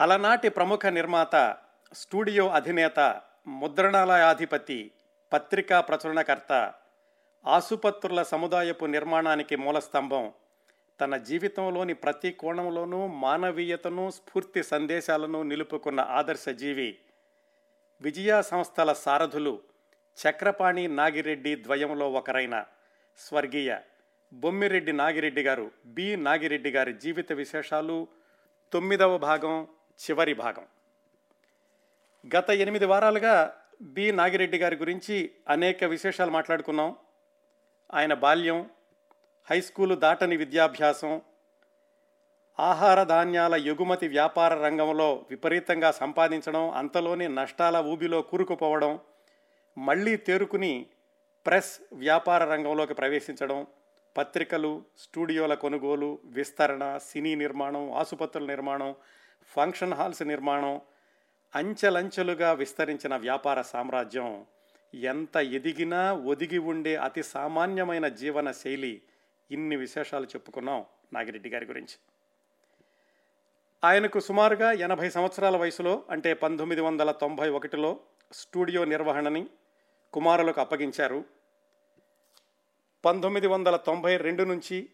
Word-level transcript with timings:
అలనాటి 0.00 0.48
ప్రముఖ 0.48 0.82
నిర్మాత 0.88 1.36
స్టూడియో 1.92 2.44
అధినేత 2.48 2.98
ముద్రణాలయాధిపతి 3.54 4.78
పత్రికా 5.32 5.78
ప్రచురణకర్త 5.80 6.52
ఆసుపత్రుల 7.44 8.20
సముదాయపు 8.22 8.86
నిర్మాణానికి 8.86 9.56
మూలస్తంభం 9.56 10.24
తన 11.00 11.16
జీవితంలోని 11.22 11.94
ప్రతి 11.94 12.30
కోణంలోనూ 12.32 13.00
మానవీయతను 13.22 14.04
స్ఫూర్తి 14.10 14.62
సందేశాలను 14.62 15.42
నిలుపుకున్న 15.42 16.00
ఆదర్శ 16.00 16.48
జీవి 16.54 16.90
విజయ 18.00 18.34
సంస్థల 18.42 18.92
సారథులు 18.92 19.54
చక్రపాణి 20.18 20.84
నాగిరెడ్డి 20.92 21.52
ద్వయంలో 21.56 22.08
ఒకరైన 22.12 22.56
స్వర్గీయ 23.18 23.70
బొమ్మిరెడ్డి 24.32 24.92
నాగిరెడ్డి 24.92 25.42
గారు 25.42 25.66
బి 25.94 26.08
నాగిరెడ్డి 26.20 26.70
గారి 26.70 26.92
జీవిత 26.94 27.32
విశేషాలు 27.32 27.98
తొమ్మిదవ 28.72 29.14
భాగం 29.18 29.54
చివరి 30.00 30.34
భాగం. 30.34 30.66
గత 32.36 32.50
ఎనిమిది 32.50 32.86
వారాలుగా 32.86 33.54
బి. 33.82 34.12
నాగిరెడ్డి 34.12 34.58
గారి 34.58 34.76
గురించి 34.76 35.30
అనేక 35.48 35.84
విశేషాలు 35.84 36.30
మాట్లాడుకున్నాం. 36.30 36.96
ఆయన 37.94 38.14
బాల్యం 38.14 38.70
హై 39.50 39.60
స్కూలు 39.60 39.94
దాటని 39.94 40.36
విద్యాభ్యాసం 40.36 41.20
ఆహార 42.60 43.02
ధాన్యాల 43.02 43.54
ఎగుమతి 43.54 44.08
వ్యాపార 44.08 44.54
రంగంలో 44.54 45.26
విపరీతంగా 45.30 45.92
సంపాదించడం 45.92 46.70
అంతలోనే 46.70 47.28
నష్టాల 47.28 47.76
ఊబిలో 47.76 48.22
కూరుకుపోవడం 48.22 48.98
మళ్ళీ 49.78 50.16
తేరుకుని 50.16 50.86
ప్రెస్ 51.46 51.80
వ్యాపార 51.92 52.44
రంగంలోకి 52.44 52.94
ప్రవేశించడం 52.94 53.66
పత్రికలు 54.16 54.82
స్టూడియోల 54.98 55.54
కొనుగోలు 55.54 56.18
విస్తరణ 56.24 56.98
సినీ 56.98 57.34
నిర్మాణం 57.34 57.92
ఆసుపత్రుల 57.92 58.46
నిర్మాణం 58.46 58.94
ఫంక్షన్ 59.42 59.94
హాల్స్ 59.94 60.22
నిర్మాణం 60.22 60.80
అంచెలంచెలుగా 61.54 62.52
విస్తరించిన 62.52 63.16
వ్యాపార 63.16 63.62
సామ్రాజ్యం 63.62 64.46
ఎంత 64.94 65.36
ఎదిగినా 65.36 66.12
ఒదిగి 66.12 66.58
ఉండే 66.58 66.96
అతి 66.96 67.22
సామాన్యమైన 67.22 68.08
జీవన 68.08 68.50
శైలి 68.50 69.02
ఇన్ని 69.50 69.76
విశేషాలు 69.76 70.24
చెప్పుకున్నాం 70.24 70.84
నాగిరెడ్డి 71.12 71.48
గారి 71.48 71.66
గురించి. 71.66 71.98
ఆయనకు 73.84 74.20
సుమారుగా 74.20 74.72
ఎనభై 74.72 75.10
సంవత్సరాల 75.10 75.56
వయసులో 75.56 76.02
అంటే 76.10 76.34
పంతొమ్మిది 76.34 76.80
వందల 76.80 77.10
తొంభై 77.10 77.48
ఒకటిలో 77.48 78.00
స్టూడియో 78.32 78.84
నిర్వహణని 78.84 79.46
కుమారులకు 80.12 80.60
అప్పగించారు. 80.60 81.24
పంతొమ్మిది 83.04 83.46
వందల 83.46 83.76
తొంభై 83.76 84.16
రెండు 84.16 84.42
నుంచి 84.42 84.88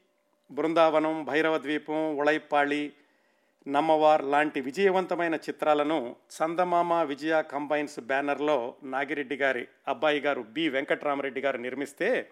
బృందావనం 0.51 1.25
భైరవ 1.25 1.59
ద్వీపం 1.59 2.17
ఉళైపాళి 2.17 2.93
నమ్మవార్ 3.69 4.25
లాంటి 4.25 4.61
విజయవంతమైన 4.61 5.34
చిత్రాలను 5.34 6.17
చందమామ 6.34 6.95
విజయ 7.03 7.42
కంబైన్స్ 7.42 8.00
బ్యానర్లో 8.00 8.75
నాగిరెడ్డి 8.84 9.36
గారి 9.36 9.69
అబ్బాయి 9.89 10.20
గారు 10.20 10.42
బి 10.42 10.69
వెంకట్రామరెడ్డి 10.69 11.41
గారు 11.41 11.59
నిర్మిస్తే 11.59 12.31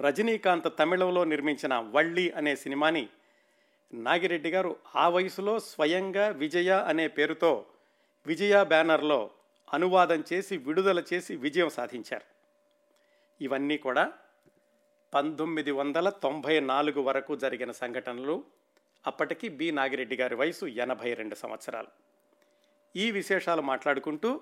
రజనీకాంత్ 0.00 0.78
తమిళంలో 0.78 1.24
నిర్మించిన 1.24 1.90
వళ్ళి 1.92 2.30
అనే 2.30 2.56
సినిమాని 2.56 3.08
నాగిరెడ్డి 3.94 4.50
గారు 4.50 4.76
ఆ 4.96 5.08
వయసులో 5.08 5.60
స్వయంగా 5.60 6.28
విజయ 6.28 6.84
అనే 6.88 7.08
పేరుతో 7.08 7.66
విజయ 8.26 8.64
బ్యానర్లో 8.64 9.30
అనువాదం 9.72 10.24
చేసి 10.32 10.56
విడుదల 10.56 11.02
చేసి 11.12 11.36
విజయం 11.36 11.68
సాధించారు. 11.68 12.24
ఇవన్నీ 13.40 13.76
కూడా 13.76 14.12
పంతొమ్మిది 15.14 15.70
వందల 15.70 16.08
తొంభై 16.08 16.60
నాలుగు 16.60 17.00
వరకు 17.00 17.36
జరిగిన 17.36 17.70
సంఘటనలు 17.70 18.44
అప్పటికి 19.06 19.48
బి. 19.48 19.70
నాగిరెడ్డి 19.70 20.16
గారి 20.16 20.34
వయసు 20.34 20.66
ఎనభై 20.66 21.14
రెండు 21.14 21.34
సంవత్సరాలు. 21.34 21.88
ఈ 22.96 23.10
విశేషాలు 23.10 23.62
మాట్లాడుకుంటూ 23.62 24.40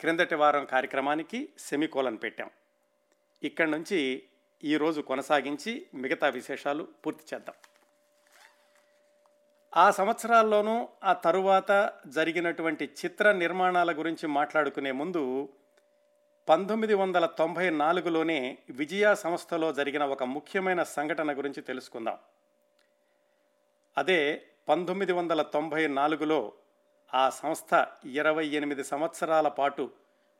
క్రిందటి 0.00 0.34
వారం 0.34 0.64
కార్యక్రమానికి 0.64 1.48
సెమికోలన్ 1.58 2.18
పెట్టాం. 2.22 2.50
ఇక్కడి 3.42 3.70
నుంచి 3.70 4.22
ఈరోజు 4.64 5.00
కొనసాగించి 5.00 5.86
మిగతా 5.94 6.28
విశేషాలు 6.28 6.88
పూర్తి 7.06 7.34
చేద్దాం. 7.34 7.54
ఆ 9.76 9.90
సంవత్సరాల్లోనూ 9.90 10.88
ఆ 11.04 11.12
తరువాత 11.12 11.92
జరిగినటువంటి 12.06 12.84
చిత్ర 12.84 13.32
నిర్మాణాల 13.32 13.98
గురించి 13.98 14.26
మాట్లాడుకునే 14.26 14.90
ముందు 14.90 15.48
పంతొమ్మిది 16.48 16.94
వందల 16.94 17.26
తొంభై 17.26 17.70
నాలుగులోనే 17.70 18.58
విజయ 18.70 19.14
సంస్థలో 19.14 19.72
జరిగిన 19.72 20.04
ఒక 20.04 20.22
ముఖ్యమైన 20.22 20.82
సంఘటన 20.82 21.38
గురించి 21.38 21.62
తెలుసుకుందాం. 21.62 22.18
అదే 23.96 24.42
పంతొమ్మిది 24.68 25.12
వందల 25.12 25.42
తొంభై 25.42 25.86
నాలుగులో 25.86 26.52
ఆ 27.14 27.30
సంస్థ 27.30 27.86
ఇరవై 28.04 28.44
ఎనిమిది 28.46 28.84
సంవత్సరాల 28.84 29.48
పాటు 29.48 29.90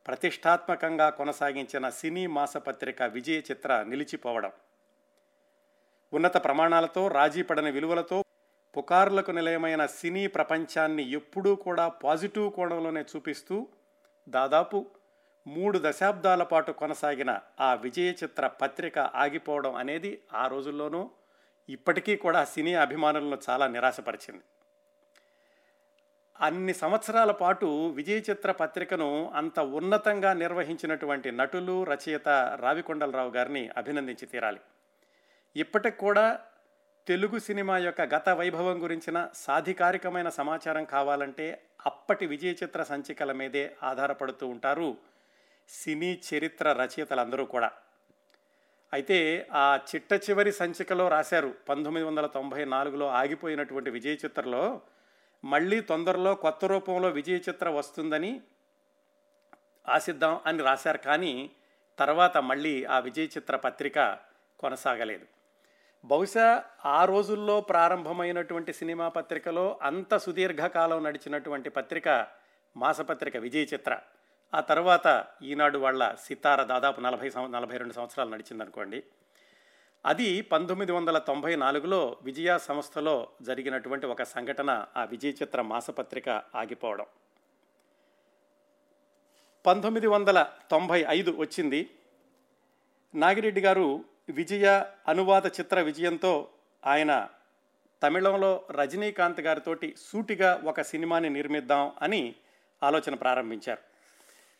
ప్రతిష్టాత్మకంగా 0.07 1.09
కొనసాగించిన 1.09 1.89
సినీ 1.89 2.27
మాసపత్రిక 2.27 3.03
విజయ 3.03 3.39
చిత్ర 3.39 3.83
నిలిచిపోవడం. 3.83 4.51
ఉన్నత 6.13 6.43
ప్రమాణాలతో 6.43 7.07
రాజీపడని 7.07 7.71
విలువలతో 7.71 8.23
పుకార్లకు 8.77 9.31
నిలయమైన 9.31 9.85
సినీ 9.85 10.27
ప్రపంచాన్ని 10.27 11.11
ఎప్పుడూ 11.11 11.55
కూడా 11.55 11.87
పాజిటివ్ 11.87 12.51
కోణంలోనే 12.51 13.01
చూపిస్తూ 13.01 13.67
దాదాపు 14.27 14.85
మూడు 15.47 15.79
దశాబ్దాల 15.79 16.43
పాటు 16.43 16.71
కొనసాగిన 16.71 17.39
ఆ 17.59 17.73
విజయ 17.73 18.09
చిత్ర 18.11 18.47
పత్రిక 18.47 18.99
ఆగిపోవడం 18.99 19.75
అనేది 19.75 20.21
ఆ 20.33 20.47
రోజుల్లోనూ 20.47 21.11
ఇప్పటికీ 21.69 22.15
కూడా 22.15 22.45
సినీ 22.45 22.73
అభిమానులను 22.73 23.37
చాలా 23.49 23.67
నిరాశపరిచింది. 23.67 24.43
అన్ని 26.41 26.73
సంవత్సరాల 26.73 27.31
పాటు 27.31 27.89
విజయ 27.95 28.17
చిత్ర 28.17 28.51
పత్రికను 28.51 29.31
అంత 29.35 29.59
ఉన్నతంగా 29.59 30.33
నిర్వహించినటువంటి 30.33 31.31
నటులు 31.31 31.83
రచయిత 31.83 32.57
రావికొండలరావు 32.61 33.31
గారిని 33.31 33.69
అభినందించి 33.77 34.25
తీరాలి. 34.25 34.59
ఇప్పటికి 35.55 35.97
కూడా 35.97 36.39
తెలుగు 37.07 37.39
సినిమా 37.39 37.77
యొక్క 37.77 38.01
గత 38.01 38.29
వైభవం 38.29 38.83
గురించిన 38.83 39.29
సాధికారికమైన 39.33 40.29
సమాచారం 40.29 40.85
కావాలంటే 40.85 41.65
అప్పటి 41.85 42.25
విజయ 42.25 42.51
చిత్ర 42.51 42.83
సంచికల 42.83 43.31
మీదే 43.31 43.75
ఆధారపడుతూ 43.83 44.47
ఉంటారు 44.47 44.97
సినీ 45.69 46.21
చరిత్ర 46.33 46.73
రచయితలందరూ 46.73 47.45
కూడా. 47.45 47.71
అయితే 48.93 49.47
ఆ 49.53 49.79
చిట్ట 49.95 50.29
చివరి 50.29 50.51
సంచికలో 50.51 51.07
రాశారు. 51.07 51.55
పంతొమ్మిది 51.69 52.07
వందల 52.07 52.25
తొంభై 52.25 52.65
నాలుగులో 52.65 53.07
ఆగిపోయినటువంటి 53.07 53.89
విజయ 53.89 54.13
చిత్రలో 54.13 54.81
మళ్ళీ 55.43 55.81
తొందరలో 55.81 56.35
కొత్త 56.35 56.65
రూపంలో 56.65 57.09
విజయ 57.09 57.37
చిత్ర 57.37 57.69
వస్తుందని 57.69 58.41
ఆశిద్దాం 59.89 60.39
అని 60.45 60.63
రాశారు. 60.63 60.97
కానీ 60.97 61.51
తర్వాత 61.99 62.37
మళ్ళీ 62.37 62.83
ఆ 62.83 62.99
విజయ 62.99 63.23
చిత్ర 63.23 63.55
పత్రిక 63.55 64.17
కొనసాగలేదు. 64.59 65.25
బహుశా 66.05 66.63
ఆ 66.85 67.05
రోజుల్లో 67.05 67.61
ప్రారంభమైనటువంటి 67.61 68.73
సినిమా 68.73 69.09
పత్రికలో 69.09 69.79
అంత 69.81 70.17
సుదీర్ఘకాలం 70.17 71.03
నడిచినటువంటి 71.03 71.69
పత్రిక 71.69 72.27
మాసపత్రిక 72.77 73.37
విజయ 73.37 73.63
చిత్ర. 73.63 73.99
ఆ 74.53 74.59
తర్వాత 74.59 75.25
ఈనాడు 75.41 75.77
వాళ్ళ 75.77 76.15
సితార 76.15 76.63
దాదాపు 76.63 77.01
నలభై 77.01 77.31
నలభై 77.37 77.77
రెండు 77.77 77.93
సంవత్సరాలు 77.93 78.29
నడిచిందనుకోండి. 78.29 79.03
అది 80.05 80.41
పంతొమ్మిది 80.41 80.91
వందల 80.91 81.17
తొంభై 81.17 81.55
నాలుగులో 81.55 82.17
విజయ 82.21 82.57
సంస్థలో 82.57 83.29
జరిగినటువంటి 83.41 84.05
ఒక 84.05 84.23
సంఘటన 84.23 84.85
ఆ 84.97 85.03
విజయ 85.03 85.29
చిత్ర 85.29 85.61
మాసపత్రిక 85.61 86.29
ఆగిపోవడం. 86.29 87.05
పంతొమ్మిది 89.65 90.07
వందల 90.07 90.47
తొంభై 90.71 91.05
ఐదు 91.09 91.35
వచ్చింది. 91.37 91.89
నాగిరెడ్డి 93.15 93.61
గారు 93.61 94.05
విజయ 94.29 94.85
అనువాద 95.07 95.45
చిత్ర 95.45 95.81
విజయంతో 95.81 96.47
ఆయన 96.85 97.29
తమిళంలో 98.03 98.65
రజనీకాంత్ 98.71 99.41
గారితోటి 99.41 99.95
సూటిగా 99.97 100.61
ఒక 100.65 100.81
సినిమాని 100.81 101.29
నిర్మిద్దాం 101.29 101.91
అని 102.01 102.35
ఆలోచన 102.83 103.15
ప్రారంభించారు. 103.15 103.92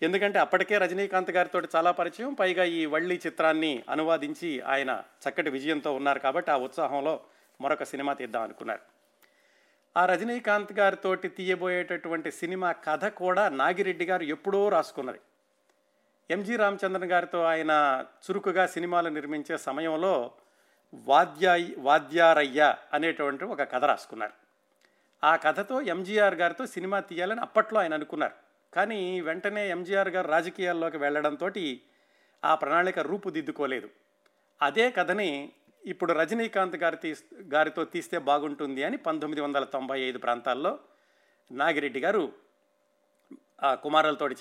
ఎందుకంటే 0.03 0.39
అప్పటికే 0.39 0.77
రజనీకాంత్ 0.77 1.31
గారితో 1.31 1.61
చాలా 1.75 1.91
పరిచయం. 1.91 2.33
పైగా 2.33 2.63
ఈ 2.63 2.85
వళ్ళీ 2.85 3.21
చిత్రాన్ని 3.25 3.83
అనువాదించి 3.89 4.61
ఆయన 4.61 5.03
చక్కటి 5.23 5.49
విజయంతో 5.49 5.95
ఉన్నారు 5.95 6.19
కాబట్టి 6.19 6.51
ఆ 6.51 6.57
ఉత్సాహంలో 6.57 7.19
మరొక 7.61 7.83
సినిమా 7.83 8.13
తీద్దాం 8.13 8.41
అనుకున్నారు. 8.41 8.79
ఆ 9.97 10.05
రజనీకాంత్ 10.05 10.73
గారితోటి 10.73 11.27
తీయబోయేటటువంటి 11.27 12.31
సినిమా 12.31 12.71
కథ 12.71 13.05
కూడా 13.05 13.49
నాగిరెడ్డి 13.49 14.05
గారు 14.05 14.23
ఎప్పుడో 14.23 14.69
రాసుకున్నది. 14.69 15.19
ఎంజి 16.29 16.55
రామచంద్రన్ 16.55 17.11
గారితో 17.11 17.43
ఆయన 17.43 18.05
చురుకుగా 18.25 18.67
సినిమాలు 18.67 19.09
నిర్మించే 19.09 19.57
సమయంలో 19.57 20.31
వాద్యాయి 20.93 21.75
వాద్యారయ్య 21.77 22.75
అనేటువంటి 22.93 23.43
ఒక 23.43 23.61
కథ 23.61 23.85
రాసుకున్నారు. 23.85 24.33
ఆ 25.23 25.35
కథతో 25.35 25.81
ఎంజీఆర్ 25.81 26.35
గారితో 26.35 26.65
సినిమా 26.65 26.99
తీయాలని 26.99 27.41
అప్పట్లో 27.41 27.79
ఆయన 27.79 27.93
అనుకున్నారు. 27.93 28.52
కానీ 28.73 29.21
వెంటనే 29.21 29.69
ఎంజీఆర్ 29.69 30.09
గారు 30.09 30.27
రాజకీయాల్లోకి 30.27 30.97
వెళ్ళడంతో 30.97 31.49
ఆ 32.45 32.55
ప్రణాళిక 32.55 32.99
రూపుదిద్దుకోలేదు. 32.99 33.89
అదే 34.61 34.91
కథని 34.91 35.51
ఇప్పుడు 35.85 36.13
రజనీకాంత్ 36.13 36.75
గారి 36.75 36.97
తీ 36.97 37.15
గారితో 37.53 37.85
తీస్తే 37.85 38.17
బాగుంటుంది 38.17 38.83
అని 38.83 38.97
పంతొమ్మిది 38.97 39.41
వందల 39.41 39.63
తొంభై 39.63 39.99
ఐదు 39.99 40.17
ప్రాంతాల్లో 40.17 40.79
నాగిరెడ్డి 41.51 41.99
గారు 41.99 42.33
ఆ 43.63 43.73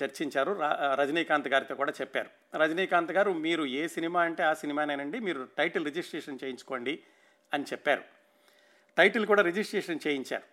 చర్చించారు. 0.03 0.59
రజనీకాంత్ 0.95 1.47
గారితో 1.47 1.75
కూడా 1.75 1.93
చెప్పారు. 2.01 2.57
రజనీకాంత్ 2.57 3.11
గారు 3.11 3.31
మీరు 3.31 3.65
ఏ 3.65 3.87
సినిమా 3.87 4.21
అంటే 4.21 4.43
ఆ 4.43 4.53
సినిమానేనండి 4.53 5.19
మీరు 5.19 5.47
టైటిల్ 5.57 5.85
రిజిస్ట్రేషన్ 5.85 6.39
చేయించుకోండి 6.43 6.99
అని 7.53 7.63
చెప్పారు. 7.63 8.03
టైటిల్ 8.97 9.25
కూడా 9.25 9.41
రిజిస్ట్రేషన్ 9.41 9.99
చేయించారు. 10.07 10.52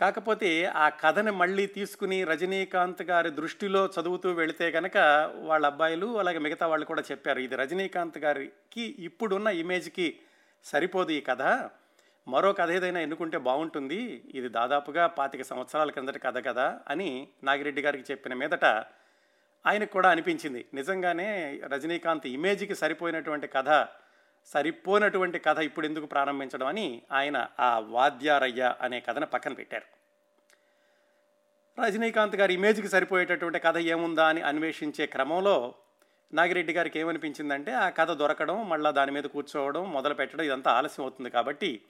కాకపోతే 0.00 0.64
ఆ 0.64 0.88
కథని 0.88 1.30
మళ్ళీ 1.30 1.66
తీసుకుని 1.66 2.24
రజనీకాంత్ 2.24 3.02
గారి 3.02 3.30
దృష్టిలో 3.30 3.86
చదువుతూ 3.86 4.32
వెళితే 4.32 4.70
కనుక 4.70 4.96
వాళ్ళ 5.34 5.66
అబ్బాయిలు 5.66 6.18
అలాగే 6.18 6.38
మిగతా 6.38 6.66
వాళ్ళు 6.66 6.86
కూడా 6.86 7.02
చెప్పారు 7.10 7.38
ఇది 7.38 7.56
రజనీకాంత్ 7.56 8.18
గారికి 8.18 8.96
ఇప్పుడున్న 8.98 9.48
ఇమేజ్కి 9.48 10.18
సరిపోదు 10.64 11.10
ఈ 11.10 11.20
కథ. 11.20 11.42
మరో 12.28 12.52
కథ 12.52 12.70
ఏదైనా 12.70 13.00
ఎన్నుకుంటే 13.00 13.38
బాగుంటుంది. 13.38 14.22
ఇది 14.34 14.48
దాదాపుగా 14.48 15.06
పాతిక 15.06 15.42
సంవత్సరాల 15.42 15.90
కిందటి 15.90 16.18
కథ 16.18 16.46
కదా 16.46 16.80
అని 16.88 17.28
నాగిరెడ్డి 17.44 17.82
గారికి 17.82 18.04
చెప్పిన 18.10 18.34
మీదట 18.34 18.64
ఆయనకు 19.66 19.92
కూడా 19.92 20.10
అనిపించింది. 20.10 20.64
నిజంగానే 20.74 21.60
రజనీకాంత్ 21.66 22.26
ఇమేజ్కి 22.26 22.74
సరిపోయినటువంటి 22.74 23.46
కథ 23.46 23.68
సరిపోనటువంటి 24.46 25.38
కథ 25.38 25.58
ఇప్పుడు 25.58 25.86
ఎందుకు 25.86 26.06
ప్రారంభించడం 26.06 26.66
అని 26.66 27.02
ఆయన 27.12 27.46
ఆ 27.60 27.78
వాద్యారయ్య 27.78 28.74
అనే 28.80 29.00
కథను 29.00 29.26
పక్కన 29.26 29.52
పెట్టారు. 29.52 30.02
రజనీకాంత్ 31.84 32.36
గారి 32.36 32.54
ఇమేజ్కి 32.54 32.88
సరిపోయేటటువంటి 32.88 33.58
కథ 33.58 33.78
ఏముందా 33.78 34.28
అని 34.28 34.42
అన్వేషించే 34.42 35.06
క్రమంలో 35.06 35.74
నాగిరెడ్డి 36.34 36.72
గారికి 36.72 36.98
ఏమనిపించిందంటే 36.98 37.72
ఆ 37.72 37.88
కథ 37.88 38.10
దొరకడం 38.10 38.68
మళ్ళీ 38.68 38.92
దాని 38.92 39.10
మీద 39.10 39.24
కూర్చోవడం 39.24 39.92
మొదలు 39.92 40.14
పెట్టడం 40.14 40.44
ఇదంతా 40.44 40.70
ఆలస్యం 40.70 41.04
అవుతుంది 41.04 41.30
కాబట్టి 41.30 41.80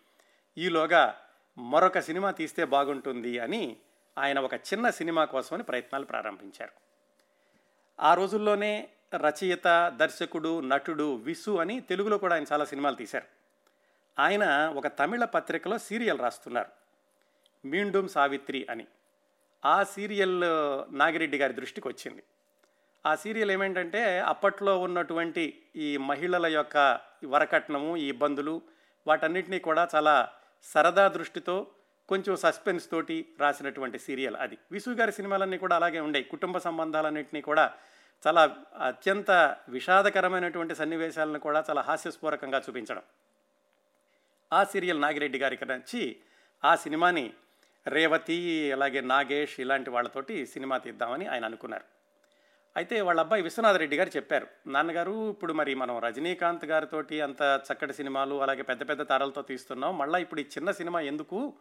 ఈలోగా 0.59 1.15
మరొక 1.59 1.99
సినిమా 1.99 2.31
తీస్తే 2.31 2.65
బాగుంటుంది 2.65 3.39
అని 3.39 3.77
ఆయన 4.19 4.39
ఒక 4.39 4.55
చిన్న 4.55 4.91
సినిమా 4.91 5.25
కోసమని 5.25 5.63
ప్రయత్నాలు 5.63 6.05
ప్రారంభించారు. 6.05 6.73
ఆ 8.03 8.15
రోజుల్లోనే 8.15 8.89
రచయిత 9.15 9.93
దర్శకుడు 9.97 10.61
నటుడు 10.61 11.15
విసు 11.15 11.51
అని 11.51 11.81
తెలుగులో 11.81 12.19
కూడా 12.19 12.35
ఆయన 12.35 12.45
చాలా 12.53 12.65
సినిమాలు 12.65 12.95
తీశారు. 12.95 13.25
ఆయన 14.21 14.75
ఒక 14.77 14.87
తమిళ 14.87 15.25
పత్రికలో 15.25 15.79
సీరియల్ 15.79 16.21
రాస్తున్నారు. 16.21 16.69
మీండుం 17.69 18.09
సావిత్రి 18.09 18.67
అని. 18.71 18.87
ఆ 19.65 19.83
సీరియల్ 19.83 20.41
నాగిరెడ్డి 20.99 21.39
గారి 21.39 21.53
దృష్టికి 21.53 21.89
వచ్చింది. 21.89 22.23
ఆ 23.07 23.15
సీరియల్ 23.15 23.51
ఏమేంటంటే 23.51 24.19
అప్పట్లో 24.21 24.79
ఉన్నటువంటి 24.79 25.63
ఈ 25.77 25.97
మహిళల 25.97 26.47
యొక్క 26.47 27.01
వరకట్నము 27.27 27.97
ఈ 27.97 28.09
ఇబ్బందులు 28.09 28.63
వాటన్నిటినీ 29.07 29.59
కూడా 29.59 29.89
చాలా 29.95 30.29
సరదా 30.63 31.09
దృష్టితో 31.09 31.67
కొంచెం 32.09 32.37
సస్పెన్స్ 32.37 32.91
తోటి 32.91 33.29
రాసినటువంటి 33.41 33.99
సీరియల్ 33.99 34.37
అది. 34.37 34.59
విసు 34.73 34.91
గారి 34.91 35.13
సినిమాలన్నీ 35.13 35.59
కూడా 35.59 35.77
అలాగే 35.77 36.01
ఉండేవి. 36.01 36.25
కుటుంబ 36.25 36.59
సంబంధాలన్నింటినీ 36.59 37.41
కూడా 37.41 37.75
చాలా 38.27 38.57
అత్యంత 38.75 39.57
విషాదకరమైనటువంటి 39.69 40.75
సన్నివేశాలను 40.75 41.39
కూడా 41.39 41.65
చాలా 41.71 41.81
హాస్యస్పూరకంగా 41.81 42.59
చూపించడం. 42.59 43.03
ఆ 44.53 44.65
సీరియల్ 44.65 45.03
నాగిరెడ్డి 45.03 45.39
గారికి 45.39 45.65
నచ్చి 45.65 46.17
ఆ 46.65 46.75
సినిమాని 46.75 47.33
రేవతి 47.87 48.73
అలాగే 48.73 49.01
నాగేష్ 49.01 49.61
ఇలాంటి 49.61 49.91
వాళ్ళతోటి 49.91 50.47
సినిమా 50.47 50.79
తీద్దామని 50.79 51.27
ఆయన 51.27 51.45
అనుకున్నారు. 51.45 51.85
అయితే 52.77 53.01
వాళ్ళ 53.01 53.21
అబ్బాయి 53.21 53.43
విశ్వనాథ్ 53.43 53.77
రెడ్డి 53.77 53.97
గారు 53.97 54.11
చెప్పారు 54.17 54.47
నాన్నగారు 54.67 55.31
ఇప్పుడు 55.31 55.53
మరి 55.53 55.75
మనం 55.75 55.99
రజనీకాంత్ 55.99 56.65
గారితోటి 56.65 57.21
అంత 57.21 57.61
చక్కటి 57.67 57.93
సినిమాలు 57.93 58.43
అలాగే 58.43 58.63
పెద్ద 58.63 58.89
పెద్ద 58.89 59.09
తారలతో 59.09 59.43
తీస్తున్నాం. 59.43 59.99
మళ్ళీ 59.99 60.21
ఇప్పుడు 60.23 60.41
ఈ 60.41 60.45
చిన్న 60.45 60.71
సినిమా 60.71 61.01
ఎందుకు? 61.01 61.55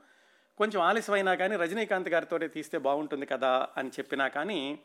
కొంచెం 0.58 0.82
ఆలస్యమైనా 0.82 1.36
కానీ 1.36 1.56
రజనీకాంత్ 1.56 2.10
గారితో 2.10 2.38
తీస్తే 2.38 2.78
బాగుంటుంది 2.78 3.26
కదా 3.26 3.68
అని 3.78 3.90
చెప్పినా 3.90 4.28
కానీ 4.28 4.80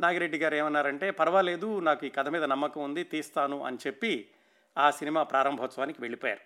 నాగిరెడ్డి 0.00 0.38
గారు 0.38 0.54
ఏమన్నారంటే 0.54 1.10
పర్వాలేదు 1.10 1.80
నాకు 1.80 2.06
ఈ 2.06 2.08
కథ 2.08 2.28
మీద 2.28 2.44
నమ్మకం 2.44 2.82
ఉంది 2.82 3.04
తీస్తాను 3.04 3.64
అని 3.64 3.78
చెప్పి 3.86 4.30
ఆ 4.78 4.90
సినిమా 4.90 5.22
ప్రారంభోత్సవానికి 5.22 6.00
వెళ్ళిపోయారు. 6.00 6.40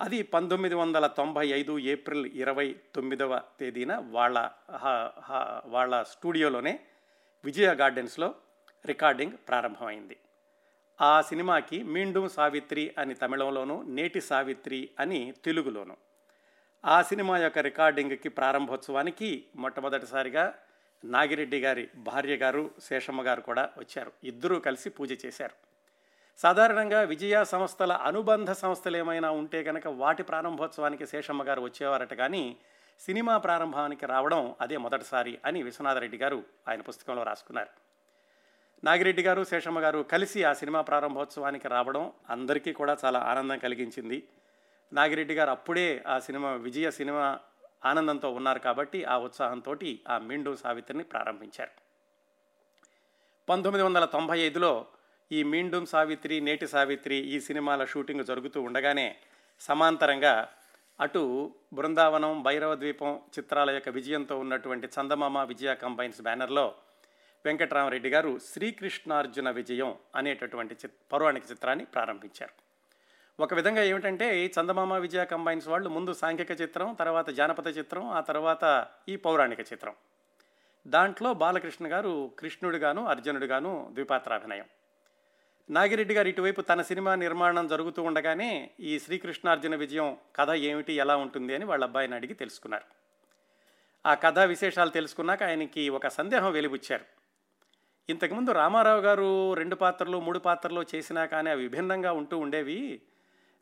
అది 0.00 0.22
పంతొమ్మిది 0.22 0.74
వందల 0.74 1.06
తొంభై 1.06 1.48
ఐదు 1.48 1.78
ఏప్రిల్ 1.78 2.26
ఇరవై 2.26 2.76
తొమ్మిదవ 2.94 3.40
తేదీన 3.60 3.96
వాళ్ళ 3.96 4.50
హ- 4.70 5.60
వాళ్ళ 5.64 6.02
స్టూడియోలోనే 6.02 6.80
విజయ 7.44 7.74
గార్డెన్స్లో 7.74 8.34
రికార్డింగ్ 8.86 9.32
ప్రారంభమైంది. 9.48 10.16
ఆ 11.00 11.20
సినిమాకి 11.20 11.82
మీండు 11.82 12.28
సావిత్రి 12.28 12.94
అని 12.98 13.14
తమిళంలోను 13.14 13.82
నేటి 13.82 14.20
సావిత్రి 14.20 14.90
అని 15.00 15.32
తెలుగులోను. 15.44 15.96
ఆ 16.84 17.02
సినిమా 17.02 17.38
యొక్క 17.38 17.58
రికార్డింగ్కి 17.58 18.28
ప్రారంభోత్సవానికి 18.28 19.44
మొట్టమొదటిసారిగా 19.56 20.54
నాగిరెడ్డి 21.04 21.60
గారి 21.60 21.88
భార్య 21.96 22.36
గారు 22.36 22.70
శేషమ్మ 22.82 23.22
గారు 23.22 23.40
కూడా 23.40 23.70
వచ్చారు. 23.78 24.12
ఇద్దరూ 24.24 24.58
కలిసి 24.58 24.90
పూజ 24.90 25.26
చేశారు. 25.26 25.68
సాధారణంగా 26.38 27.00
విజయ 27.00 27.44
సంస్థల 27.44 27.92
అనుబంధ 27.92 28.50
సంస్థలు 28.50 28.96
ఏమైనా 28.96 29.30
ఉంటే 29.30 29.62
కనుక 29.62 29.86
వాటి 29.86 30.22
ప్రారంభోత్సవానికి 30.22 31.06
శేషమ్మ 31.06 31.42
గారు 31.42 31.60
వచ్చేవారట 31.60 32.14
కానీ 32.14 32.56
సినిమా 33.00 33.38
ప్రారంభానికి 33.38 34.06
రావడం 34.06 34.54
అదే 34.60 34.76
మొదటిసారి 34.76 35.38
అని 35.44 35.62
విశ్వనాథరెడ్డి 35.62 36.16
గారు 36.16 36.44
ఆయన 36.68 36.80
పుస్తకంలో 36.80 37.22
రాసుకున్నారు. 37.22 37.68
నాగిరెడ్డి 38.84 39.22
గారు 39.22 39.44
శేషమ్మ 39.44 39.80
గారు 39.80 39.98
కలిసి 39.98 40.44
ఆ 40.44 40.52
సినిమా 40.52 40.80
ప్రారంభోత్సవానికి 40.80 41.68
రావడం 41.68 42.12
అందరికీ 42.30 42.72
కూడా 42.72 42.96
చాలా 43.04 43.20
ఆనందం 43.20 43.58
కలిగించింది. 43.58 44.28
నాగిరెడ్డి 44.92 45.34
గారు 45.34 45.50
అప్పుడే 45.50 46.04
ఆ 46.06 46.18
సినిమా 46.18 46.52
విజయ 46.52 46.90
సినిమా 46.90 47.38
ఆనందంతో 47.84 48.32
ఉన్నారు 48.32 48.58
కాబట్టి 48.58 49.04
ఆ 49.04 49.18
ఉత్సాహంతో 49.18 49.76
ఆ 50.08 50.18
మిండు 50.18 50.56
సావిత్రిని 50.56 51.04
ప్రారంభించారు. 51.04 51.70
పంతొమ్మిది 53.48 53.84
వందల 53.84 54.04
తొంభై 54.04 54.38
ఐదులో 54.38 54.86
ఈ 55.32 55.42
మీండుం 55.42 55.86
సావిత్రి 55.86 56.40
నేటి 56.40 56.66
సావిత్రి 56.66 57.16
ఈ 57.16 57.40
సినిమాల 57.40 57.84
షూటింగ్ 57.84 58.24
జరుగుతూ 58.24 58.62
ఉండగానే 58.62 59.16
సమాంతరంగా 59.60 60.48
అటు 61.00 61.54
బృందావనం 61.72 62.42
భైరవ 62.42 62.74
ద్వీపం 62.74 63.20
చిత్రాల 63.38 63.70
యొక్క 63.70 63.88
విజయంతో 63.88 64.38
ఉన్నటువంటి 64.38 64.86
చందమామ 64.86 65.42
విజయ 65.42 65.74
కంబైన్స్ 65.74 66.22
బ్యానర్లో 66.22 66.74
వెంకటరామరెడ్డి 67.44 68.08
గారు 68.08 68.38
శ్రీకృష్ణార్జున 68.38 69.50
విజయం 69.50 69.98
అనేటటువంటి 70.16 70.74
చిత్ 70.74 71.12
పౌరాణిక 71.12 71.42
చిత్రాన్ని 71.50 71.84
ప్రారంభించారు. 71.84 72.67
ఒక 73.40 73.54
విధంగా 73.54 73.82
ఏమిటంటే 73.82 74.44
ఈ 74.44 74.50
చందమామ 74.60 74.94
విజయ 74.94 75.24
కంబైన్స్ 75.24 75.68
వాళ్ళు 75.68 75.88
ముందు 75.88 76.12
సాంఘిక 76.12 76.60
చిత్రం 76.60 76.94
తర్వాత 76.94 77.30
జానపద 77.30 77.78
చిత్రం 77.78 78.06
ఆ 78.06 78.20
తర్వాత 78.20 78.86
ఈ 79.08 79.16
పౌరాణిక 79.16 79.60
చిత్రం. 79.60 79.94
దాంట్లో 80.86 81.34
బాలకృష్ణ 81.34 81.92
గారు 81.92 82.30
కృష్ణుడిగాను 82.38 83.04
అర్జునుడిగాను 83.04 83.90
ద్విపాత్రాభినయం. 83.92 84.64
నాగిరెడ్డి 85.70 86.14
గారు 86.14 86.28
ఇటువైపు 86.28 86.60
తన 86.60 86.82
సినిమా 86.82 87.14
నిర్మాణం 87.14 87.66
జరుగుతూ 87.66 88.02
ఉండగానే 88.02 88.70
ఈ 88.80 88.98
శ్రీకృష్ణార్జున 88.98 89.76
విజయం 89.76 90.16
కథ 90.36 90.50
ఏమిటి 90.50 90.92
ఎలా 90.92 91.16
ఉంటుంది 91.16 91.54
అని 91.54 91.64
వాళ్ళ 91.64 91.84
అబ్బాయిని 91.84 92.14
అడిగి 92.14 92.34
తెలుసుకున్నారు. 92.34 92.84
ఆ 94.06 94.14
కథ 94.14 94.38
విశేషాలు 94.38 94.90
తెలుసుకున్నాక 94.90 95.42
ఆయనకి 95.42 95.88
ఒక 95.88 96.08
సందేహం 96.08 96.52
వెలిబుచ్చారు. 96.52 97.04
ఇంతకుముందు 98.08 98.50
రామారావు 98.50 99.00
గారు 99.00 99.54
రెండు 99.54 99.74
పాత్రలు 99.74 100.20
మూడు 100.20 100.38
పాత్రలు 100.38 100.84
చేసినా 100.94 101.26
కానీ 101.26 101.50
అవి 101.50 101.62
విభిన్నంగా 101.62 102.12
ఉంటూ 102.12 102.38
ఉండేవి. 102.38 103.02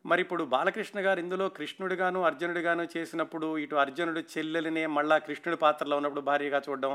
మరి 0.07 0.21
ఇప్పుడు 0.21 0.43
బాలకృష్ణ 0.43 0.99
గారు 1.05 1.19
ఇందులో 1.19 1.49
కృష్ణుడిగాను 1.49 2.19
అర్జునుడిగాను 2.23 2.83
చేసినప్పుడు 2.97 3.57
ఇటు 3.57 3.75
అర్జునుడు 3.75 4.19
చెల్లెలినే 4.33 4.83
మళ్ళా 4.97 5.17
కృష్ణుడి 5.17 5.57
పాత్రలో 5.57 5.95
ఉన్నప్పుడు 5.97 6.21
భార్యగా 6.21 6.61
చూడడం 6.67 6.93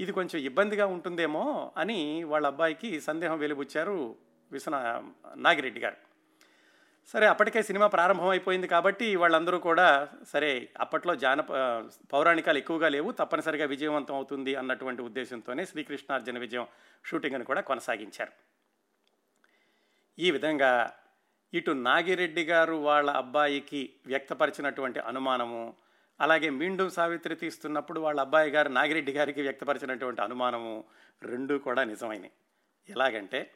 ఇది 0.00 0.12
కొంచెం 0.12 0.40
ఇబ్బందిగా 0.40 0.86
ఉంటుందేమో 0.86 1.72
అని 1.76 2.24
వాళ్ళ 2.24 2.46
అబ్బాయికి 2.46 3.00
సందేహం 3.00 3.38
వెలిబుచ్చారు 3.38 3.96
విశ్వనా 4.52 4.78
నాగిరెడ్డి 5.36 5.80
గారు. 5.80 5.98
సరే 7.08 7.26
అప్పటికే 7.26 7.60
సినిమా 7.62 7.86
ప్రారంభం 7.86 8.28
అయిపోయింది 8.28 8.68
కాబట్టి 8.68 9.16
వాళ్ళందరూ 9.16 9.58
కూడా 9.58 10.08
సరే 10.32 10.68
అప్పట్లో 10.80 11.14
జానప 11.14 11.46
పౌరాణికాలు 12.12 12.58
ఎక్కువగా 12.58 12.88
లేవు 12.88 13.10
తప్పనిసరిగా 13.10 13.64
విజయవంతం 13.64 14.14
అవుతుంది 14.14 14.54
అన్నటువంటి 14.54 15.02
ఉద్దేశంతోనే 15.02 15.64
శ్రీకృష్ణార్జున 15.64 16.38
విజయం 16.38 16.66
షూటింగ్ను 17.04 17.44
కూడా 17.44 17.60
కొనసాగించారు. 17.60 18.32
ఈ 20.18 20.30
విధంగా 20.30 20.70
ఇటు 21.54 21.70
నాగిరెడ్డి 21.70 22.44
గారు 22.44 22.74
వాళ్ళ 22.74 23.10
అబ్బాయికి 23.10 23.92
వ్యక్తపరిచినటువంటి 24.06 25.00
అనుమానము 25.00 25.74
అలాగే 26.20 26.50
మీండు 26.50 26.88
సావిత్రి 26.88 27.34
తీస్తున్నప్పుడు 27.34 28.00
వాళ్ళ 28.00 28.20
అబ్బాయి 28.20 28.50
గారు 28.50 28.68
నాగిరెడ్డి 28.68 29.12
గారికి 29.12 29.42
వ్యక్తపరిచినటువంటి 29.42 30.22
అనుమానము 30.22 30.84
రెండూ 31.22 31.58
కూడా 31.58 31.84
నిజమైనవి 31.84 32.30
ఎలాగంటే 32.90 33.50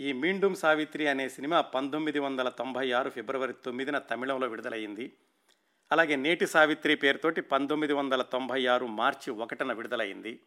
ఈ 0.00 0.12
మీండుం 0.12 0.54
సావిత్రి 0.54 1.06
అనే 1.06 1.28
సినిమా 1.28 1.60
పంతొమ్మిది 1.60 2.18
వందల 2.18 2.48
తొంభై 2.48 2.90
ఆరు 2.90 3.10
ఫిబ్రవరి 3.10 3.52
తొమ్మిదిన 3.52 3.98
తమిళంలో 3.98 4.46
విడుదలయ్యింది. 4.46 5.12
అలాగే 5.92 6.16
నేటి 6.16 6.46
సావిత్రి 6.46 6.94
పేరుతోటి 6.94 7.40
పంతొమ్మిది 7.40 7.92
వందల 7.92 8.22
తొంభై 8.22 8.66
ఆరు 8.66 8.86
మార్చి 8.86 9.30
ఒకటిన 9.30 9.72
విడుదలైంది 9.72 10.40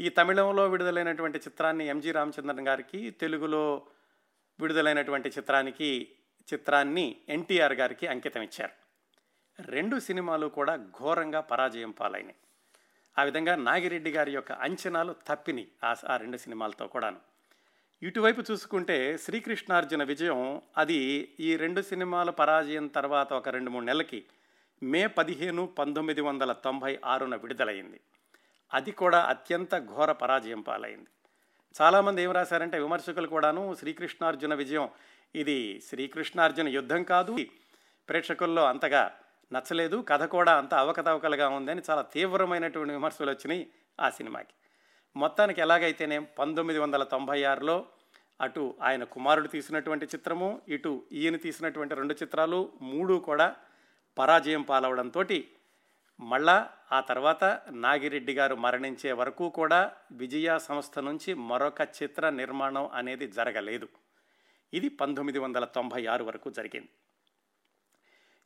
ఈ 0.00 0.08
తమిళంలో 0.08 0.68
విడుదలైనటువంటి 0.68 1.38
చిత్రాన్ని 1.38 1.86
ఎంజి 1.86 2.12
రామచంద్రన్ 2.12 2.68
గారికి 2.68 3.10
తెలుగులో 3.10 3.86
విడుదలైనటువంటి 4.60 5.28
చిత్రానికి 5.28 6.08
చిత్రాన్ని 6.54 7.16
ఎన్టీఆర్ 7.28 7.72
గారికి 7.72 8.06
అంకితం 8.06 8.42
ఇచ్చారు. 8.42 8.72
రెండు 9.62 9.98
సినిమాలు 9.98 10.46
కూడా 10.46 10.76
ఘోరంగా 10.76 11.40
పరాజయం 11.40 11.90
పాలైనాయి. 11.90 12.34
ఆ 13.18 13.22
విధంగా 13.22 13.56
నాగిరెడ్డి 13.56 14.10
గారి 14.10 14.32
యొక్క 14.32 14.52
అంచనాలు 14.52 15.16
తప్పిని 15.28 15.68
ఆ 15.84 15.94
ఆ 16.08 16.16
రెండు 16.16 16.36
సినిమాలతో 16.36 16.86
కూడాను. 16.86 17.20
ఇటువైపు 18.02 18.42
చూసుకుంటే 18.50 19.18
శ్రీకృష్ణార్జున 19.18 20.02
విజయం 20.02 20.62
అది 20.76 21.34
ఈ 21.40 21.56
రెండు 21.56 21.80
సినిమాల 21.80 22.30
పరాజయం 22.30 22.86
తర్వాత 22.86 23.32
ఒక 23.32 23.48
రెండు 23.48 23.70
మూడు 23.70 23.84
నెలలకి 23.84 24.24
మే 24.82 25.06
పదిహేను 25.06 25.66
పంతొమ్మిది 25.66 26.20
వందల 26.20 26.52
తొంభై 26.52 26.98
ఆరున 27.04 27.36
విడుదలైంది. 27.36 28.00
అది 28.74 28.92
కూడా 28.92 29.22
అత్యంత 29.22 29.78
ఘోర 29.78 30.12
పరాజయం 30.12 30.60
పాలైంది. 30.60 31.10
చాలామంది 31.82 32.22
ఏం 32.22 32.32
రాశారంటే 32.32 32.78
విమర్శకులు 32.78 33.26
కూడాను 33.26 33.74
శ్రీకృష్ణార్జున 33.74 34.54
విజయం. 34.54 34.88
ఇది 35.34 35.82
శ్రీకృష్ణార్జున 35.88 36.68
యుద్ధం 36.68 37.02
కాదు. 37.02 37.36
ప్రేక్షకుల్లో 38.08 38.64
అంతగా 38.64 39.12
నచ్చలేదు. 39.52 40.04
కథ 40.08 40.22
కూడా 40.22 40.58
అంత 40.58 40.74
అవకతవకలుగా 40.74 41.48
ఉందని 41.48 41.82
చాలా 41.90 42.02
తీవ్రమైనటువంటి 42.02 42.92
విమర్శలు 42.92 43.30
వచ్చినాయి 43.30 43.70
ఆ 44.00 44.10
సినిమాకి. 44.10 44.54
మొత్తానికి 45.16 45.60
ఎలాగైతేనే 45.60 46.18
పంతొమ్మిది 46.18 46.78
వందల 46.78 47.02
తొంభై 47.02 47.42
ఆరులో 47.42 47.86
అటు 48.40 48.74
ఆయన 48.82 49.04
కుమారుడు 49.04 49.48
తీసినటువంటి 49.48 50.06
చిత్రము 50.06 50.60
ఇటు 50.68 51.02
ఈయన 51.12 51.36
తీసినటువంటి 51.36 51.94
రెండు 51.94 52.14
చిత్రాలు 52.14 52.72
మూడు 52.82 53.14
కూడా 53.14 53.56
పరాజయం 54.18 54.62
పాలవడంతో 54.62 55.22
మళ్ళా 56.20 56.70
ఆ 56.92 57.00
తర్వాత 57.00 57.60
నాగిరెడ్డి 57.70 58.34
గారు 58.34 58.54
మరణించే 58.54 59.12
వరకు 59.12 59.48
కూడా 59.48 59.92
విజయ 60.12 60.58
సంస్థ 60.58 60.98
నుంచి 60.98 61.34
మరొక 61.34 61.80
చిత్ర 61.80 62.28
నిర్మాణం 62.28 62.86
అనేది 62.86 63.28
జరగలేదు. 63.28 63.88
ఇది 64.74 64.88
పంతొమ్మిది 64.88 65.38
వందల 65.38 65.64
తొంభై 65.64 66.06
ఆరు 66.06 66.24
వరకు 66.24 66.50
జరిగింది. 66.50 66.88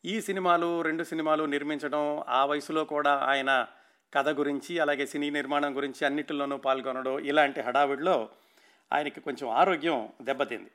ఈ 0.04 0.20
సినిమాలు 0.20 0.82
రెండు 0.82 1.04
సినిమాలు 1.04 1.44
నిర్మించడం 1.44 2.24
ఆ 2.28 2.46
వయసులో 2.46 2.84
కూడా 2.84 3.16
ఆయన 3.16 3.66
కథ 4.14 4.28
గురించి 4.28 4.78
అలాగే 4.78 5.06
సినీ 5.06 5.30
నిర్మాణం 5.30 5.76
గురించి 5.76 6.06
అన్నిటిలోనూ 6.06 6.56
పాల్గొనడం 6.56 7.18
ఇలాంటి 7.18 7.60
హడావిడిలో 7.60 8.28
ఆయనకి 8.92 9.20
కొంచెం 9.20 9.48
ఆరోగ్యం 9.48 10.08
దెబ్బతింది. 10.22 10.70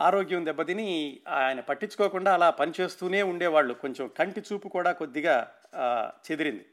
ఆరోగ్యం 0.00 0.46
దెబ్బతిని 0.46 1.20
ఆయన 1.28 1.60
పట్టించుకోకుండా 1.60 2.34
అలా 2.34 2.50
పనిచేస్తూనే 2.50 3.22
ఉండేవాళ్ళు. 3.22 3.74
కొంచెం 3.74 4.10
కంటి 4.18 4.40
చూపు 4.40 4.68
కూడా 4.68 4.92
కొద్దిగా 4.92 5.54
చెదిరింది. 5.74 6.66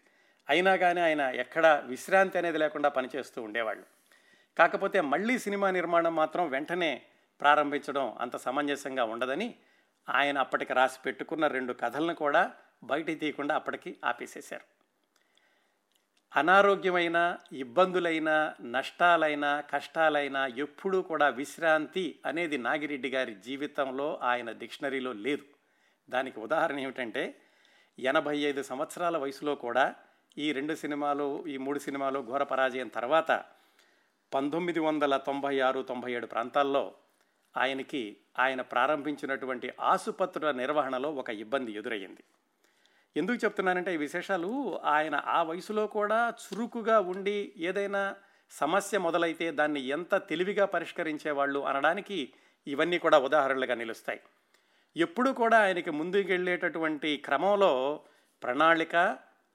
అయినా 0.50 0.76
కానీ 0.76 1.02
ఆయన 1.02 1.22
ఎక్కడ 1.22 1.84
విశ్రాంతి 1.86 2.38
అనేది 2.38 2.58
లేకుండా 2.58 2.90
పనిచేస్తూ 2.90 3.44
ఉండేవాళ్ళు. 3.44 3.84
కాకపోతే 4.58 5.02
మళ్ళీ 5.02 5.40
సినిమా 5.40 5.72
నిర్మాణం 5.72 6.16
మాత్రం 6.16 6.50
వెంటనే 6.50 7.02
ప్రారంభించడం 7.42 8.18
అంత 8.20 8.36
సమంజసంగా 8.36 9.04
ఉండదని 9.04 9.56
ఆయన 10.10 10.38
అప్పటికి 10.38 10.74
రాసి 10.74 11.00
పెట్టుకున్న 11.06 11.48
రెండు 11.48 11.74
కథలను 11.74 12.16
కూడా 12.16 12.52
బయట 12.84 13.20
తీయకుండా 13.20 13.56
అప్పటికి 13.56 13.98
ఆపేసేశారు. 14.06 14.80
అనారోగ్యమైన 16.36 17.38
ఇబ్బందులైన 17.52 18.54
నష్టాలైన 18.62 19.64
కష్టాలైన 19.74 20.52
ఎప్పుడూ 20.58 21.02
కూడా 21.02 21.30
విశ్రాంతి 21.30 22.20
అనేది 22.26 22.58
నాగిరెడ్డి 22.58 23.10
గారి 23.10 23.36
జీవితంలో 23.36 24.20
ఆయన 24.24 24.52
డిక్షనరీలో 24.52 25.14
లేదు. 25.14 25.44
దానికి 26.10 26.40
ఉదాహరణ 26.40 26.80
ఏమిటంటే 26.80 27.42
ఎనభై 28.04 28.38
ఐదు 28.38 28.64
సంవత్సరాల 28.64 29.18
వయసులో 29.18 29.56
కూడా 29.56 29.96
ఈ 30.38 30.52
రెండు 30.52 30.76
సినిమాలు 30.76 31.44
ఈ 31.48 31.58
మూడు 31.58 31.80
సినిమాలు 31.80 32.20
ఘోర 32.20 32.44
పరాజయం 32.44 32.88
తర్వాత 32.88 33.44
పంతొమ్మిది 34.34 34.80
వందల 34.80 35.18
తొంభై 35.18 35.60
ఆరు 35.60 35.82
తొంభై 35.82 36.12
ఏడు 36.12 36.28
ప్రాంతాల్లో 36.28 36.94
ఆయనకి 37.58 38.18
ఆయన 38.40 38.62
ప్రారంభించినటువంటి 38.62 39.74
ఆసుపత్రుల 39.80 40.52
నిర్వహణలో 40.52 41.12
ఒక 41.12 41.30
ఇబ్బంది 41.30 41.72
ఎదురయ్యింది. 41.72 42.24
ఎందుకు 43.18 43.46
చెప్తున్నానంటే 43.46 43.94
ఈ 43.94 43.98
విశేషాలు 43.98 44.80
ఆయన 44.86 45.22
ఆ 45.26 45.44
వయసులో 45.44 45.88
కూడా 45.88 46.34
చురుకుగా 46.44 47.00
ఉండి 47.00 47.54
ఏదైనా 47.58 48.16
సమస్య 48.50 48.98
మొదలైతే 48.98 49.52
దాన్ని 49.52 49.88
ఎంత 49.88 50.16
తెలివిగా 50.16 50.66
పరిష్కరించేవాళ్ళు 50.66 51.60
అనడానికి 51.60 52.34
ఇవన్నీ 52.68 52.98
కూడా 52.98 53.20
ఉదాహరణలుగా 53.20 53.76
నిలుస్తాయి. 53.76 54.22
ఎప్పుడూ 55.00 55.34
కూడా 55.34 55.60
ఆయనకి 55.60 55.92
ముందుకెళ్ళేటటువంటి 55.92 57.18
క్రమంలో 57.18 58.04
ప్రణాళిక 58.44 58.96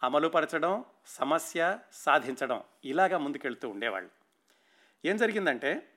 అమలుపరచడం 0.02 0.84
సమస్య 1.06 1.78
సాధించడం 1.92 2.62
ఇలాగా 2.84 3.18
ముందుకెళ్తూ 3.18 3.68
ఉండేవాళ్ళు. 3.68 4.10
ఏం 5.04 5.16
జరిగిందంటే 5.16 5.88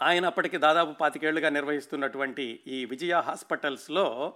ఆయన 0.00 0.26
అప్పటికి 0.26 0.58
దాదాపు 0.58 0.92
పాతికేళ్ళుగా 0.92 1.48
నిర్వహిస్తున్నటువంటి 1.48 2.60
ఈ 2.66 2.84
విజయ 2.84 3.14
హాస్పిటల్స్లో 3.14 4.34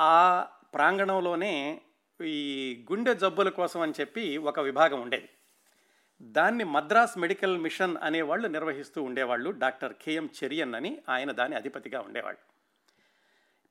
ఆ 0.00 0.46
ప్రాంగణంలోనే 0.74 1.80
ఈ 2.24 2.86
గుండె 2.92 3.14
జబ్బుల 3.14 3.48
కోసం 3.48 3.80
అని 3.80 3.92
చెప్పి 4.00 4.36
ఒక 4.36 4.60
విభాగం 4.60 5.00
ఉండేది. 5.00 5.28
దాన్ని 6.22 6.64
మద్రాస్ 6.64 7.18
మెడికల్ 7.18 7.58
మిషన్ 7.58 7.96
అనేవాళ్ళు 8.02 8.48
నిర్వహిస్తూ 8.48 9.02
ఉండేవాళ్ళు 9.02 9.50
డాక్టర్ 9.50 9.92
కేఎం 9.92 10.30
చెరియన్ 10.44 10.74
అని 10.74 11.02
ఆయన 11.08 11.32
దాని 11.32 11.56
అధిపతిగా 11.56 12.00
ఉండేవాళ్ళు. 12.00 12.53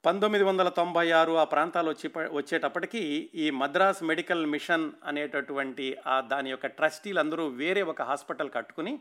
పంతొమ్మిది 0.03 0.43
వందల 0.43 0.69
తొంభై 0.69 1.11
ఆరు 1.11 1.31
ఆ 1.31 1.43
ప్రాంతాలు 1.43 1.89
వచ్చి 1.89 2.07
వచ్చేటప్పటికి 2.31 3.31
ఈ 3.35 3.51
మద్రాస్ 3.51 4.03
మెడికల్ 4.03 4.45
మిషన్ 4.45 4.91
అనేటటువంటి 5.03 5.97
ఆ 6.07 6.21
దాని 6.21 6.49
యొక్క 6.49 6.67
ట్రస్టీలందరూ 6.67 7.47
వేరే 7.47 7.81
ఒక 7.81 8.01
హాస్పిటల్ 8.01 8.49
కట్టుకుని 8.49 8.99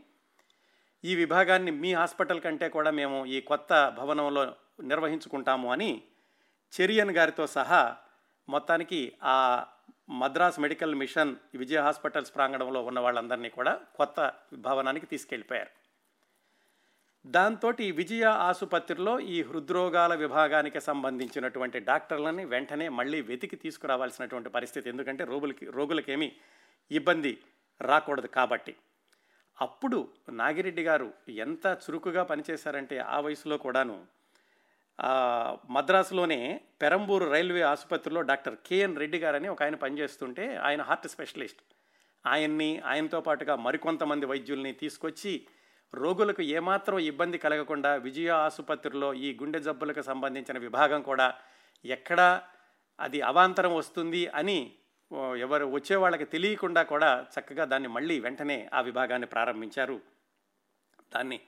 ఈ 1.04 1.14
విభాగాన్ని 1.14 1.70
మీ 1.70 1.94
హాస్పిటల్ 1.94 2.40
కంటే 2.40 2.68
కూడా 2.68 2.90
మేము 2.90 3.26
ఈ 3.26 3.40
కొత్త 3.40 3.94
భవనంలో 3.98 4.54
నిర్వహించుకుంటాము 4.80 5.72
అని 5.72 6.02
చెరియన్ 6.72 7.10
గారితో 7.10 7.46
సహా 7.46 7.96
మొత్తానికి 8.48 9.12
ఆ 9.22 9.66
Madras 10.10 10.60
medical 10.60 10.94
mission 10.94 11.36
Vijaya 11.54 11.80
hospitals 11.80 12.34
ప్రాంగణంలో 12.34 12.82
ఉన్న 12.82 13.00
వాళ్ళందరినీ 13.00 13.48
కూడా 13.48 13.80
కొత్త 13.96 14.32
భవనానికి 14.58 15.06
తీసుకెళ్ళిపోయారు. 15.06 15.81
దాంతో 17.24 17.68
విజయ 17.70 18.24
ఆసుపత్రిలో 18.24 19.20
ఈ 19.20 19.42
హృద్రోగాల 19.42 20.14
విభాగానికి 20.14 20.80
సంబంధించినటువంటి 20.80 21.80
డాక్టర్లని 21.80 22.44
వెంటనే 22.44 22.88
మళ్ళీ 22.88 23.20
వెతికి 23.20 23.56
తీసుకురావాల్సినటువంటి 23.56 24.48
పరిస్థితి. 24.48 24.88
ఎందుకంటే 24.88 25.24
రోగులకి 25.24 25.66
రోగులకేమీ 25.66 26.32
ఇబ్బంది 26.90 27.38
రాకూడదు 27.80 28.26
కాబట్టి. 28.26 28.76
అప్పుడు 29.60 30.08
నాగిరెడ్డి 30.30 30.82
గారు 30.82 31.12
ఎంత 31.28 31.66
చురుకుగా 31.66 32.22
పనిచేశారంటే 32.22 32.98
ఆ 32.98 33.20
వయసులో 33.20 33.56
కూడాను 33.56 34.06
మద్రాసులోనే 35.70 36.60
పెరంబూరు 36.82 37.30
రైల్వే 37.30 37.62
ఆసుపత్రిలో 37.62 38.20
డాక్టర్ 38.20 38.56
కేఎన్ 38.66 38.96
రెడ్డి 38.96 39.18
గారని 39.18 39.48
ఒక 39.48 39.62
ఆయన 39.62 39.74
పనిచేస్తుంటే 39.74 40.56
ఆయన 40.56 40.82
హార్ట్ 40.82 41.08
స్పెషలిస్ట్. 41.08 41.62
ఆయన్ని 42.26 42.70
ఆయనతో 42.78 43.20
పాటుగా 43.20 43.56
మరికొంతమంది 43.56 44.26
వైద్యుల్ని 44.26 44.72
తీసుకొచ్చి 44.72 45.46
రోగులకు 45.94 46.42
ఏమాత్రం 46.42 46.98
ఇబ్బంది 46.98 47.38
కలగకుండా 47.38 47.94
విజయ 47.96 48.30
ఆసుపత్రిలో 48.30 49.14
ఈ 49.14 49.38
గుండె 49.42 49.60
జబ్బులకు 49.60 50.02
సంబంధించిన 50.02 50.58
విభాగం 50.58 51.02
కూడా 51.02 51.34
ఎక్కడా 51.84 52.42
అది 53.00 53.20
అవాంతరం 53.20 53.74
వస్తుంది 53.74 54.26
అని 54.26 54.76
ఎవరు 55.38 55.66
వచ్చే 55.66 55.96
వాళ్ళకి 55.96 56.24
తెలియకుండా 56.24 56.82
కూడా 56.82 57.26
చక్కగా 57.34 57.64
దాన్ని 57.64 57.88
మళ్ళీ 57.88 58.20
వెంటనే 58.20 58.70
ఆ 58.72 58.80
విభాగాన్ని 58.80 59.26
ప్రారంభించారు. 59.26 60.00
దాన్ని 61.14 61.40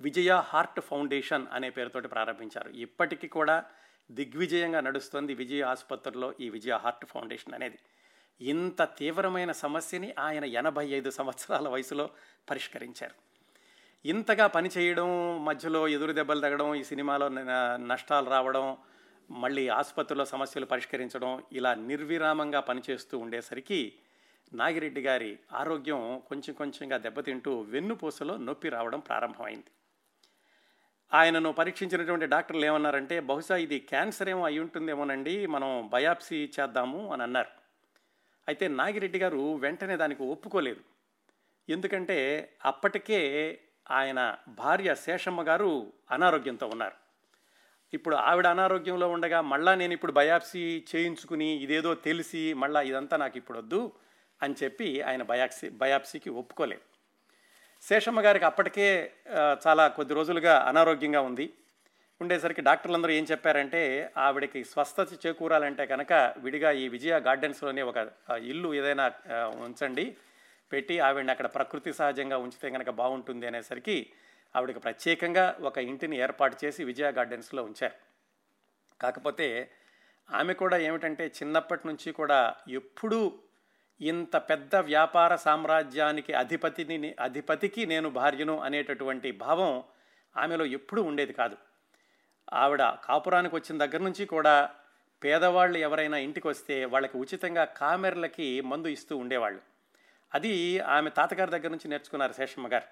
విజయ 0.00 0.42
హార్ట్ 0.44 0.80
ఫౌండేషన్ 0.80 1.46
అనే 1.52 1.70
పేరుతోటి 1.70 2.08
ప్రారంభించారు. 2.08 2.70
ఇప్పటికీ 2.70 3.28
కూడా 3.28 3.64
దిగ్విజయంగా 4.10 4.80
నడుస్తుంది 4.80 5.34
విజయ 5.34 5.62
ఆసుపత్రిలో 5.62 6.34
ఈ 6.40 6.48
విజయ 6.48 6.72
హార్ట్ 6.72 7.06
ఫౌండేషన్ 7.06 7.54
అనేది. 7.54 7.78
ఇంత 8.40 8.82
తీవ్రమైన 8.82 9.52
సమస్యని 9.52 10.14
ఆయన 10.18 10.44
ఎనభై 10.44 10.86
ఐదు 10.88 11.10
సంవత్సరాల 11.10 11.68
వయసులో 11.68 12.10
పరిష్కరించారు. 12.50 13.25
ఇంతగా 14.04 14.46
పని 14.46 14.68
చేయడం 14.78 15.08
మధ్యలో 15.44 15.88
ఎదురు 15.88 16.12
దెబ్బలు 16.12 16.40
తగ్గడం 16.40 16.74
ఈ 16.74 16.84
సినిమాలో 16.84 17.28
నష్టాలు 17.76 18.30
రావడం 18.30 18.76
మళ్ళీ 19.30 19.68
ఆసుపత్రిలో 19.68 20.24
సమస్యలు 20.24 20.66
పరిష్కరించడం 20.66 21.42
ఇలా 21.52 21.74
నిర్విరామంగా 21.74 22.60
పనిచేస్తూ 22.60 23.18
ఉండేసరికి 23.18 23.92
నాగిరెడ్డి 24.52 25.00
గారి 25.00 25.38
ఆరోగ్యం 25.52 26.22
కొంచెం 26.28 26.54
కొంచెంగా 26.54 26.98
దెబ్బతింటూ 26.98 27.60
వెన్నుపూసలో 27.60 28.36
నొప్పి 28.36 28.68
రావడం 28.68 29.00
ప్రారంభమైంది. 29.00 29.70
ఆయనను 31.12 31.52
పరీక్షించినటువంటి 31.52 32.26
డాక్టర్లు 32.26 32.64
ఏమన్నారంటే 32.66 33.20
బహుశా 33.20 33.56
ఇది 33.56 33.78
క్యాన్సర్ 33.78 34.28
ఏమో 34.28 34.44
అయి 34.44 34.58
ఉంటుందేమోనండి 34.58 35.46
మనం 35.46 35.88
బయాప్సీ 35.92 36.52
చేద్దాము 36.60 37.12
అని 37.12 37.22
అన్నారు. 37.22 37.48
అయితే 38.48 38.68
నాగిరెడ్డి 38.68 39.18
గారు 39.18 39.54
వెంటనే 39.54 39.96
దానికి 39.96 40.22
ఒప్పుకోలేదు. 40.22 40.80
ఎందుకంటే 41.68 42.18
అప్పటికే 42.64 43.20
ఆయన 43.90 44.36
భార్య 44.48 44.94
శేషమ్మ 44.94 45.42
గారు 45.42 45.92
అనారోగ్యంతో 46.10 46.66
ఉన్నారు. 46.66 46.96
ఇప్పుడు 47.92 48.16
ఆవిడ 48.16 48.46
అనారోగ్యంలో 48.46 49.08
ఉండగా 49.08 49.40
మళ్ళా 49.40 49.74
నేను 49.74 49.92
ఇప్పుడు 49.92 50.12
బయాప్సీ 50.12 50.84
చేయించుకుని 50.94 51.56
ఇదేదో 51.56 51.94
తెలిసి 51.94 52.54
మళ్ళా 52.54 52.82
ఇదంతా 52.82 53.16
నాకు 53.16 53.36
ఇప్పుడు 53.38 53.58
వద్దు 53.58 53.92
అని 54.42 54.54
చెప్పి 54.62 55.02
ఆయన 55.02 55.22
బయాప్సీ 55.22 55.68
బయాప్సీకి 55.68 56.30
ఒప్పుకోలేదు. 56.30 56.84
శేషమ్మ 57.82 58.20
గారికి 58.20 58.44
అప్పటికే 58.44 59.12
చాలా 59.66 59.88
కొద్ది 59.88 60.14
రోజులుగా 60.14 60.54
అనారోగ్యంగా 60.58 61.20
ఉంది. 61.20 61.52
ఉండేసరికి 62.20 62.62
డాక్టర్లందరూ 62.62 63.12
ఏం 63.12 63.24
చెప్పారంటే 63.30 64.12
ఆవిడకి 64.16 64.64
స్వస్థత 64.64 65.26
చేకూరాలంటే 65.26 65.86
కనుక 65.86 66.12
విడిగా 66.38 66.70
ఈ 66.70 66.88
విజయ 66.88 67.16
గార్డెన్స్లోనే 67.26 67.82
ఒక 67.82 67.96
ఇల్లు 68.42 68.74
ఏదైనా 68.74 69.12
ఉంచండి. 69.64 70.16
పెట్టి 70.72 71.00
ఆవిడని 71.00 71.30
అక్కడ 71.30 71.46
ప్రకృతి 71.46 71.92
సహజంగా 71.92 72.38
ఉంచితే 72.38 72.70
కనుక 72.70 72.90
బాగుంటుంది 72.90 73.46
అనేసరికి 73.46 74.10
ఆవిడకి 74.56 74.78
ప్రత్యేకంగా 74.78 75.56
ఒక 75.60 75.78
ఇంటిని 75.78 76.18
ఏర్పాటు 76.18 76.56
చేసి 76.64 76.84
విజయ 76.84 77.10
గార్డెన్స్లో 77.10 77.64
ఉంచారు. 77.64 77.94
కాకపోతే 79.00 79.70
ఆమె 80.30 80.54
కూడా 80.54 80.76
ఏమిటంటే 80.76 81.26
చిన్నప్పటి 81.26 81.86
నుంచి 81.86 82.12
కూడా 82.12 82.54
ఎప్పుడూ 82.68 83.38
ఇంత 84.00 84.36
పెద్ద 84.36 84.76
వ్యాపార 84.76 85.36
సామ్రాజ్యానికి 85.36 86.32
అధిపతిని 86.32 87.14
అధిపతికి 87.20 87.86
నేను 87.86 88.10
భార్యను 88.10 88.60
అనేటటువంటి 88.60 89.32
భావం 89.32 89.84
ఆమెలో 90.36 90.64
ఎప్పుడూ 90.64 91.02
ఉండేది 91.02 91.32
కాదు. 91.32 91.56
ఆవిడ 92.52 92.82
కాపురానికి 92.82 93.54
వచ్చిన 93.54 93.86
దగ్గర 93.86 93.98
నుంచి 93.98 94.26
కూడా 94.26 94.70
పేదవాళ్ళు 95.24 95.78
ఎవరైనా 95.78 96.16
ఇంటికి 96.16 96.48
వస్తే 96.48 96.84
వాళ్ళకి 96.84 97.18
ఉచితంగా 97.18 97.64
కామెర్లకి 97.64 98.60
మందు 98.60 98.88
ఇస్తూ 98.88 99.16
ఉండేవాళ్ళు. 99.16 99.75
అది 100.34 100.78
ఆమె 100.80 101.10
తాతగారి 101.10 101.50
దగ్గర 101.50 101.70
నుంచి 101.70 101.88
నేర్చుకున్నారు 101.88 102.32
శేషమ్మ 102.32 102.68
గారు. 102.72 102.88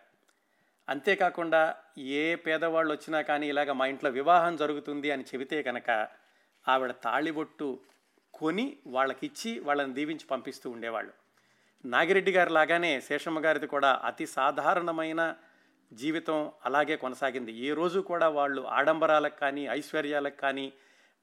అంతేకాకుండా 0.88 1.74
ఏ 1.98 2.34
పేదవాళ్ళు 2.34 2.92
వచ్చినా 2.92 3.20
కానీ 3.22 3.48
ఇలాగ 3.48 3.72
మా 3.72 3.86
ఇంట్లో 3.86 4.10
వివాహం 4.10 4.56
జరుగుతుంది 4.56 5.10
అని 5.10 5.24
చెబితే 5.30 5.62
కనుక 5.62 5.90
ఆవిడ 6.68 6.90
తాళిబొట్టు 6.90 7.80
కొని 8.34 8.76
వాళ్ళకిచ్చి 8.86 9.50
వాళ్ళని 9.60 9.94
దీవించి 9.94 10.26
పంపిస్తూ 10.30 10.70
ఉండేవాళ్ళు. 10.70 11.12
నాగిరెడ్డి 11.84 12.32
గారు 12.32 12.50
లాగానే 12.50 13.00
శేషమ్మ 13.00 13.40
గారిది 13.40 13.66
కూడా 13.66 14.00
అతి 14.04 14.26
సాధారణమైన 14.26 15.34
జీవితం 15.92 16.52
అలాగే 16.64 16.96
కొనసాగింది. 16.96 17.52
ఏ 17.66 17.74
రోజు 17.74 18.00
కూడా 18.00 18.28
వాళ్ళు 18.28 18.62
ఆడంబరాలకు 18.62 19.38
కానీ 19.38 19.66
ఐశ్వర్యాలకు 19.66 20.36
కానీ 20.36 20.72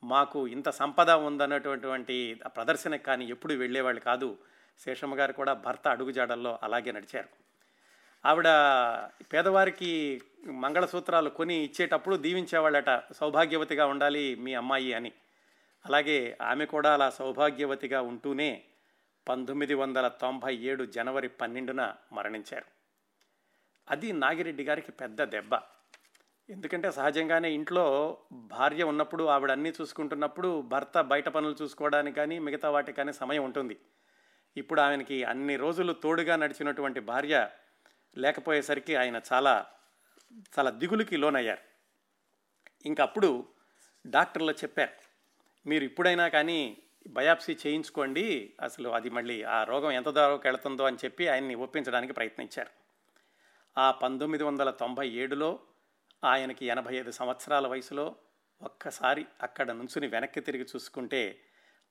మాకు 0.03 0.47
ఇంత 0.47 0.69
సంపద 0.69 1.09
ఉందన్నటువంటి 1.09 2.17
ప్రదర్శనకు 2.57 3.03
కానీ 3.03 3.25
ఎప్పుడు 3.25 3.53
వెళ్ళేవాళ్ళు 3.53 4.01
కాదు. 4.01 4.37
శేషమ్మ 4.85 5.15
గారు 5.15 5.33
కూడా 5.33 5.53
భర్త 5.53 5.87
అడుగుజాడల్లో 5.87 6.59
అలాగే 6.63 6.91
నడిచారు. 6.91 7.27
ఆవిడ 8.25 8.47
పేదవారికి 9.33 10.21
మంగళసూత్రాలు 10.45 11.29
కొని 11.29 11.55
ఇచ్చేటప్పుడు 11.55 12.15
దీవించేవాళ్ళట 12.15 13.13
సౌభాగ్యవతిగా 13.13 13.85
ఉండాలి 13.85 14.35
మీ 14.35 14.53
అమ్మాయి 14.53 14.93
అని. 14.93 15.11
అలాగే 15.85 16.37
ఆమె 16.41 16.65
కూడా 16.65 16.93
అలా 16.93 17.09
సౌభాగ్యవతిగా 17.09 18.01
ఉంటూనే 18.01 18.63
పంతొమ్మిది 19.29 19.73
వందల 19.73 20.07
తొంభై 20.07 20.55
ఏడు 20.55 20.85
జనవరి 20.85 21.27
పన్నెండున 21.27 21.93
మరణించారు. 22.13 22.65
అది 23.89 24.11
నాగిరెడ్డి 24.11 24.63
గారికి 24.63 24.91
పెద్ద 24.91 25.23
దెబ్బ. 25.23 25.59
ఎందుకంటే 26.49 26.91
సహజంగానే 26.91 27.51
ఇంట్లో 27.51 28.17
భార్య 28.33 28.83
ఉన్నప్పుడు 28.83 29.23
ఆవిడ 29.23 29.51
అన్నీ 29.51 29.73
చూసుకుంటున్నప్పుడు 29.81 30.61
భర్త 30.61 31.01
బయట 31.01 31.29
పనులు 31.29 31.55
చూసుకోవడానికి 31.61 32.15
కానీ 32.15 32.39
మిగతా 32.39 32.69
వాటికి 32.69 32.97
కానీ 32.97 33.13
సమయం 33.13 33.43
ఉంటుంది. 33.43 33.77
ఇప్పుడు 34.57 34.81
ఆయనకి 34.81 35.23
అన్ని 35.23 35.55
రోజులు 35.55 35.93
తోడుగా 35.93 36.35
నడిచినటువంటి 36.35 36.99
భార్య 36.99 37.49
లేకపోయేసరికి 38.17 38.95
ఆయన 38.95 39.21
చాలా 39.33 39.65
చాలా 40.59 40.69
దిగులుకి 40.69 41.17
లోనయ్యారు. 41.17 41.61
ఇంకప్పుడు 42.85 43.47
డాక్టర్లు 44.07 44.51
చెప్పారు 44.51 45.11
మీరు 45.67 45.83
ఇప్పుడైనా 45.83 46.27
కానీ 46.27 46.77
బయాప్సీ 47.07 47.57
చేయించుకోండి 47.67 48.55
అసలు 48.61 48.89
అది 48.89 49.09
మళ్ళీ 49.09 49.43
ఆ 49.43 49.63
రోగం 49.63 49.91
ఎంత 49.91 50.09
దూరంకి 50.09 50.47
వెళుతుందో 50.47 50.83
అని 50.83 50.97
చెప్పి 51.05 51.27
ఆయన్ని 51.27 51.55
ఒప్పించడానికి 51.55 52.13
ప్రయత్నించారు. 52.13 52.69
ఆ 53.77 53.91
పంతొమ్మిది 53.91 54.43
వందల 54.43 54.71
తొంభై 54.71 55.09
ఏడులో 55.09 55.59
ఆయనకి 56.23 56.65
ఎనభై 56.65 56.95
ఐదు 56.95 57.11
సంవత్సరాల 57.11 57.67
వయసులో 57.67 58.15
ఒక్కసారి 58.61 59.25
అక్కడ 59.41 59.71
నుంచుని 59.71 60.07
వెనక్కి 60.07 60.39
తిరిగి 60.39 60.63
చూసుకుంటే 60.63 61.43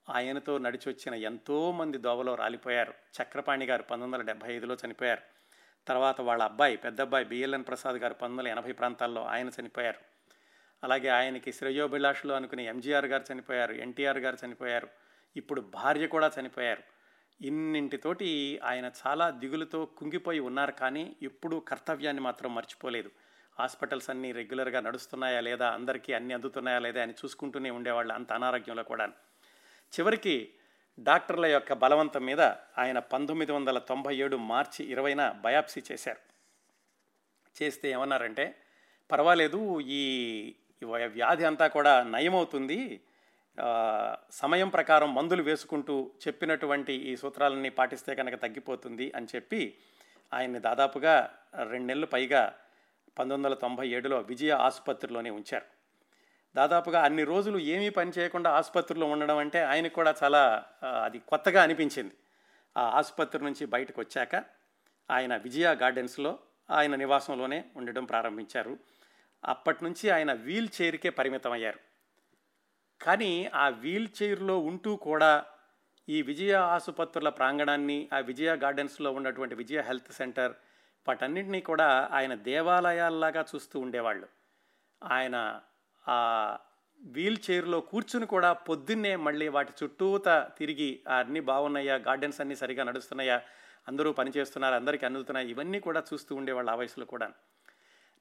ఆయనతో 0.09 0.59
నడిచి 0.59 0.93
వచ్చిన 0.93 1.15
ఎంతోమంది 1.15 1.99
దోవలో 1.99 2.35
రాలిపోయారు. 2.35 2.95
చక్రపాణి 3.23 3.67
గారు 3.67 3.83
పంతొమ్మిది 3.83 4.13
వందల 4.13 4.27
డెబ్బై 4.27 4.55
ఐదులో 4.55 4.77
చనిపోయారు. 4.87 5.23
తర్వాత 5.87 6.21
వాళ్ళ 6.21 6.43
అబ్బాయి 6.43 6.77
పెద్ద 6.77 7.01
అబ్బాయి 7.01 7.25
బిఎల్ఎన్ 7.25 7.65
ప్రసాద్ 7.65 7.97
గారు 7.97 8.15
పంతొమ్మిది 8.15 8.51
వందల 8.51 8.59
ఎనభై 8.59 8.73
ప్రాంతాల్లో 8.73 9.25
ఆయన 9.25 9.51
చనిపోయారు. 9.61 9.99
అలాగే 10.85 11.09
ఆయనకి 11.09 11.53
శ్రేయోభిలాషులు 11.53 12.33
అనుకునే 12.33 12.65
ఎంజీఆర్ 12.65 13.07
గారు 13.07 13.25
చనిపోయారు 13.33 13.73
ఎన్టీఆర్ 13.73 14.19
గారు 14.19 14.37
చనిపోయారు. 14.47 14.89
ఇప్పుడు 15.37 15.61
భార్య 15.61 16.07
కూడా 16.07 16.31
చనిపోయారు. 16.41 16.83
ఇన్నింటితోటి 17.41 18.61
ఆయన 18.65 18.91
చాలా 19.07 19.31
దిగులుతో 19.31 19.87
కుంగిపోయి 19.87 20.41
ఉన్నారు 20.41 20.73
కానీ 20.73 21.17
ఎప్పుడూ 21.23 21.61
కర్తవ్యాన్ని 21.61 22.23
మాత్రం 22.23 22.55
మర్చిపోలేదు. 22.55 23.11
హాస్పిటల్స్ 23.59 24.11
అన్నీ 24.11 24.33
రెగ్యులర్గా 24.33 24.81
నడుస్తున్నాయా 24.81 25.41
లేదా 25.41 25.71
అందరికీ 25.71 26.13
అన్నీ 26.13 26.35
అందుతున్నాయా 26.35 26.79
లేదా 26.79 27.03
అని 27.03 27.13
చూసుకుంటూనే 27.13 27.71
ఉండేవాళ్ళు 27.71 28.15
అంత 28.15 28.33
అనారోగ్యంలో 28.33 28.83
కూడా 28.83 29.09
చివరికి 29.93 30.53
డాక్టర్ల 30.99 31.47
యొక్క 31.47 31.73
బలవంతం 31.73 32.25
మీద 32.25 32.41
ఆయన 32.79 32.99
పంతొమ్మిది 32.99 33.53
వందల 33.53 33.79
తొంభై 33.79 34.17
ఏడు 34.17 34.37
మార్చి 34.37 34.85
ఇరవైన 34.85 35.31
బయాప్సీ 35.31 35.83
చేశారు. 35.93 36.21
చేస్తే 37.63 37.91
ఏమన్నారంటే 37.91 38.55
పర్వాలేదు 39.13 39.81
ఈ 39.81 40.03
వ్యాధి 41.15 41.45
అంతా 41.45 41.67
కూడా 41.69 42.03
నయమవుతుంది. 42.03 43.01
సమయం 44.31 44.69
ప్రకారం 44.69 45.15
మందులు 45.15 45.43
వేసుకుంటూ 45.43 46.11
చెప్పినటువంటి 46.27 46.93
ఈ 46.93 47.17
సూత్రాలన్నీ 47.17 47.69
పాటిస్తే 47.69 48.15
కనుక 48.15 48.35
తగ్గిపోతుంది 48.35 49.13
అని 49.17 49.27
చెప్పి 49.35 49.75
ఆయన్ని 50.35 50.61
దాదాపుగా 50.61 51.31
రెండు 51.71 51.87
నెలలు 51.87 52.07
పైగా 52.07 52.53
పంతొమ్మిది 53.19 53.35
వందల 53.35 53.55
తొంభై 53.55 53.89
ఏడులో 53.89 54.19
విజయ 54.21 54.53
ఆసుపత్రిలోనే 54.53 55.31
ఉంచారు. 55.31 55.80
దాదాపుగా 56.57 57.03
అన్ని 57.03 57.25
రోజులు 57.25 57.59
ఏమీ 57.59 57.89
పని 57.89 58.13
చేయకుండా 58.19 58.51
ఆసుపత్రిలో 58.51 59.07
ఉండడం 59.07 59.37
అంటే 59.37 59.63
ఆయనకు 59.63 59.95
కూడా 59.95 60.15
చాలా 60.23 60.65
అది 61.05 61.19
కొత్తగా 61.19 61.63
అనిపించింది. 61.63 62.15
ఆ 62.77 62.83
ఆసుపత్రి 62.83 63.45
నుంచి 63.45 63.67
బయటకు 63.67 64.01
వచ్చాక 64.01 64.45
ఆయన 65.11 65.37
విజయ 65.37 65.75
గార్డెన్స్లో 65.75 66.39
ఆయన 66.71 66.95
నివాసంలోనే 66.95 67.65
ఉండడం 67.77 68.05
ప్రారంభించారు. 68.05 68.79
అప్పటి 69.45 69.85
నుంచి 69.85 70.11
ఆయన 70.11 70.33
వీల్ 70.33 70.69
చైర్కే 70.83 71.11
పరిమితం 71.11 71.53
అయ్యారు. 71.53 71.79
కానీ 73.05 73.51
ఆ 73.55 73.69
వీల్ 73.69 74.09
చైర్లో 74.23 74.59
ఉంటూ 74.59 74.97
కూడా 74.97 75.45
ఈ 76.09 76.23
విజయ 76.23 76.55
ఆసుపత్రుల 76.55 77.29
ప్రాంగణాన్ని 77.29 78.09
ఆ 78.13 78.19
విజయ 78.19 78.57
గార్డెన్స్లో 78.57 79.13
ఉన్నటువంటి 79.13 79.55
విజయ 79.55 79.81
హెల్త్ 79.81 80.13
సెంటర్ 80.13 80.53
వాటన్నింటినీ 81.09 81.61
కూడా 81.61 82.09
ఆయన 82.13 82.35
దేవాలయాల్లాగా 82.35 83.45
చూస్తూ 83.55 83.81
ఉండేవాళ్ళు. 83.81 84.29
ఆయన 85.05 85.61
ఆ 86.11 86.59
వీల్ 87.03 87.39
చైర్లో 87.51 87.81
కూర్చుని 87.81 88.27
కూడా 88.27 88.53
పొద్దున్నే 88.53 89.17
మళ్ళీ 89.17 89.49
వాటి 89.49 89.73
చుట్టూత 89.83 90.49
తిరిగి 90.59 91.01
అన్నీ 91.19 91.41
బాగున్నాయా? 91.41 91.97
గార్డెన్స్ 91.97 92.41
అన్నీ 92.41 92.57
సరిగా 92.57 92.85
నడుస్తున్నాయా? 92.85 93.43
అందరూ 93.89 94.13
పనిచేస్తున్నారు 94.13 94.75
అందరికీ 94.75 95.07
అందుతున్నాయి? 95.07 95.51
ఇవన్నీ 95.51 95.81
కూడా 95.81 96.03
చూస్తూ 96.13 96.35
ఉండేవాళ్ళు 96.35 96.71
ఆ 96.71 96.75
వయసులో 96.75 97.07
కూడా. 97.07 97.31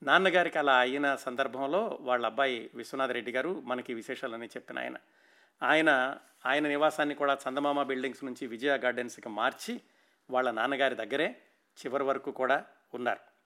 నాన్నగారికి 0.04 0.60
అలా 0.60 0.76
అయిన 0.78 1.16
సందర్భంలో 1.16 1.98
వాళ్ళ 2.02 2.26
అబ్బాయి 2.26 2.70
విశ్వనాథ్ 2.76 3.12
రెడ్డి 3.12 3.32
గారు 3.32 3.62
మనకి 3.62 3.94
విశేషాలన్నీ 3.94 4.48
చెప్పిన 4.48 4.80
ఆయన. 4.80 4.98
ఆయన 5.64 6.18
ఆయన 6.46 6.68
నివాసాన్ని 6.68 7.16
కూడా 7.16 7.38
చందమామ 7.50 7.84
బిల్డింగ్స్ 7.84 8.24
నుంచి 8.24 8.48
విజయ 8.48 8.78
గార్డెన్స్కి 8.78 9.30
మార్చి 9.30 9.82
వాళ్ళ 10.30 10.52
నాన్నగారి 10.52 10.96
దగ్గరే 10.96 11.42
చివరి 11.78 12.04
వరకు 12.04 12.32
కూడా 12.32 12.66
ఉన్నారు. 12.94 13.39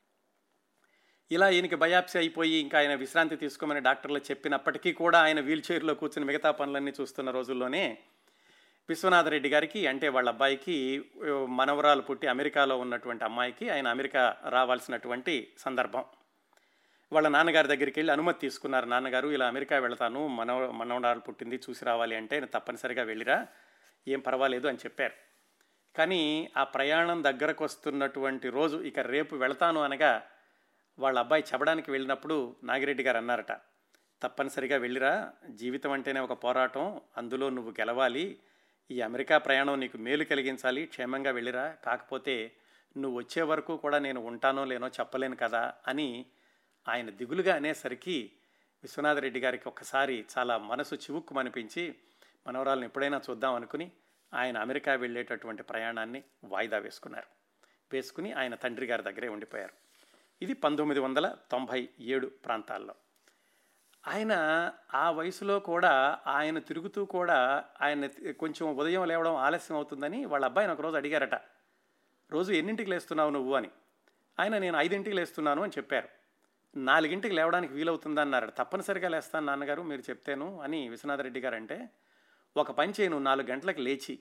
ఇలా 1.31 1.49
ఈయనకి 1.49 1.75
బయాప్సీ 1.75 2.19
అయిపోయి 2.19 2.55
ఇంకా 2.55 2.79
ఆయన 2.79 2.95
విశ్రాంతి 2.95 3.35
తీసుకోమని 3.35 3.79
డాక్టర్లు 3.79 4.17
చెప్పినప్పటికీ 4.17 4.93
కూడా 4.93 5.19
ఆయన 5.19 5.39
వీల్ 5.39 5.63
చైర్లో 5.71 5.93
కూర్చుని 5.93 6.25
మిగతా 6.25 6.51
పనులన్నీ 6.51 6.93
చూస్తున్న 7.01 7.31
రోజుల్లోనే 7.31 7.97
విశ్వనాథరెడ్డి 8.89 9.49
గారికి 9.49 9.87
అంటే 9.87 10.07
వాళ్ళ 10.07 10.29
అబ్బాయికి 10.29 11.05
మనవరాలు 11.47 12.01
పుట్టి 12.01 12.27
అమెరికాలో 12.27 12.77
ఉన్నటువంటి 12.77 13.23
అమ్మాయికి 13.23 13.69
ఆయన 13.69 13.87
అమెరికా 13.87 14.35
రావాల్సినటువంటి 14.49 15.53
సందర్భం. 15.57 16.05
వాళ్ళ 17.13 17.27
నాన్నగారి 17.27 17.67
దగ్గరికి 17.67 17.99
వెళ్ళి 17.99 18.13
అనుమతి 18.13 18.39
తీసుకున్నారు. 18.39 18.85
నాన్నగారు 18.85 19.27
ఇలా 19.27 19.47
అమెరికా 19.47 19.79
వెళతాను. 19.79 20.27
మనవ 20.27 20.71
మనవరాలు 20.71 21.19
పుట్టింది 21.19 21.59
చూసి 21.69 21.85
రావాలి 21.85 22.15
అంటే 22.15 22.39
తప్పనిసరిగా 22.39 23.03
వెళ్ళిరా. 23.03 23.47
ఏం 24.07 24.19
పర్వాలేదు 24.19 24.67
అని 24.67 24.77
చెప్పారు. 24.77 25.13
కానీ 25.97 26.51
ఆ 26.57 26.63
ప్రయాణం 26.63 27.23
దగ్గరకు 27.23 27.63
వస్తున్నటువంటి 27.63 28.49
రోజు 28.49 28.77
ఇక 28.77 28.99
రేపు 28.99 29.35
వెళతాను 29.35 29.81
అనగా 29.81 30.29
వాళ్ళ 30.99 31.19
అబ్బాయి 31.19 31.43
చెప్పడానికి 31.53 31.91
వెళ్ళినప్పుడు 31.91 32.55
నాగిరెడ్డి 32.63 33.03
గారు 33.03 33.17
అన్నారట 33.17 33.51
తప్పనిసరిగా 34.21 34.77
వెళ్ళిరా 34.77 35.31
జీవితం 35.49 35.91
అంటేనే 35.91 36.19
ఒక 36.19 36.43
పోరాటం 36.43 37.01
అందులో 37.17 37.49
నువ్వు 37.49 37.71
గెలవాలి 37.71 38.39
ఈ 38.91 39.01
అమెరికా 39.01 39.37
ప్రయాణం 39.37 39.79
నీకు 39.79 39.97
మేలు 39.97 40.23
కలిగించాలి 40.23 40.85
క్షేమంగా 40.85 41.31
వెళ్ళిరా 41.31 41.65
కాకపోతే 41.85 42.35
నువ్వు 42.97 43.17
వచ్చే 43.17 43.41
వరకు 43.41 43.77
కూడా 43.77 43.99
నేను 43.99 44.19
ఉంటానో 44.21 44.65
లేనో 44.65 44.87
చెప్పలేను 44.87 45.35
కదా 45.35 45.73
అని 45.87 46.25
ఆయన 46.87 47.09
దిగులుగా 47.09 47.55
అనేసరికి 47.55 48.31
విశ్వనాథరెడ్డి 48.83 49.39
గారికి 49.39 49.67
ఒక్కసారి 49.67 50.25
చాలా 50.37 50.57
మనసు 50.57 50.95
చివుక్కుమనిపించి 50.95 51.95
మనవరాలను 52.47 52.85
ఎప్పుడైనా 52.85 53.21
చూద్దాం 53.29 53.55
అనుకుని 53.55 53.91
ఆయన 54.33 54.57
అమెరికా 54.57 54.93
వెళ్ళేటటువంటి 54.93 55.63
ప్రయాణాన్ని 55.63 56.23
వాయిదా 56.43 56.77
వేసుకున్నారు. 56.77 57.27
వేసుకుని 57.93 58.33
ఆయన 58.33 58.55
తండ్రి 58.55 58.85
గారి 58.85 59.03
దగ్గరే 59.03 59.27
ఉండిపోయారు. 59.27 59.73
ఇది 60.41 60.53
పంతొమ్మిది 60.53 60.99
వందల 61.01 61.35
తొంభై 61.51 61.89
ఏడు 61.99 62.27
ప్రాంతాల్లో. 62.27 62.95
ఆయన 64.07 64.33
ఆ 64.93 65.11
వయసులో 65.11 65.59
కూడా 65.59 66.19
ఆయన 66.27 66.59
తిరుగుతూ 66.59 67.05
కూడా 67.05 67.65
ఆయన 67.81 68.07
కొంచెం 68.31 68.77
ఉదయం 68.77 69.05
లేవడం 69.05 69.35
ఆలస్యం 69.35 69.77
అవుతుందని 69.77 70.25
వాళ్ళ 70.25 70.45
అబ్బాయిని 70.45 70.73
ఒకరోజు 70.73 70.95
అడిగారట. 70.95 71.35
రోజు 72.31 72.53
ఎన్నింటికి 72.53 72.89
లేస్తున్నావు 72.89 73.29
నువ్వు? 73.29 73.55
అని. 73.55 73.69
ఆయన 74.39 74.57
నేను 74.57 74.77
ఐదింటికి 74.77 75.15
లేస్తున్నాను 75.15 75.63
అని 75.63 75.71
చెప్పారు. 75.77 76.09
నాలుగింటికి 76.77 77.35
లేవడానికి 77.35 77.73
వీలవుతుందా 77.73 78.21
అన్నారు 78.21 78.51
తప్పనిసరిగా 78.57 79.09
లేస్తాను 79.09 79.45
నాన్నగారు 79.45 79.81
మీరు 79.81 80.01
చెప్తేను 80.01 80.61
అని 80.61 80.89
విశ్వనాథరెడ్డి 80.89 81.39
గారు 81.39 81.55
అంటే 81.55 81.89
ఒక 82.57 82.71
పని 82.71 82.93
చేయను 83.01 83.19
నాలుగు 83.19 83.47
గంటలకు 83.47 83.81
లేచి 83.81 84.19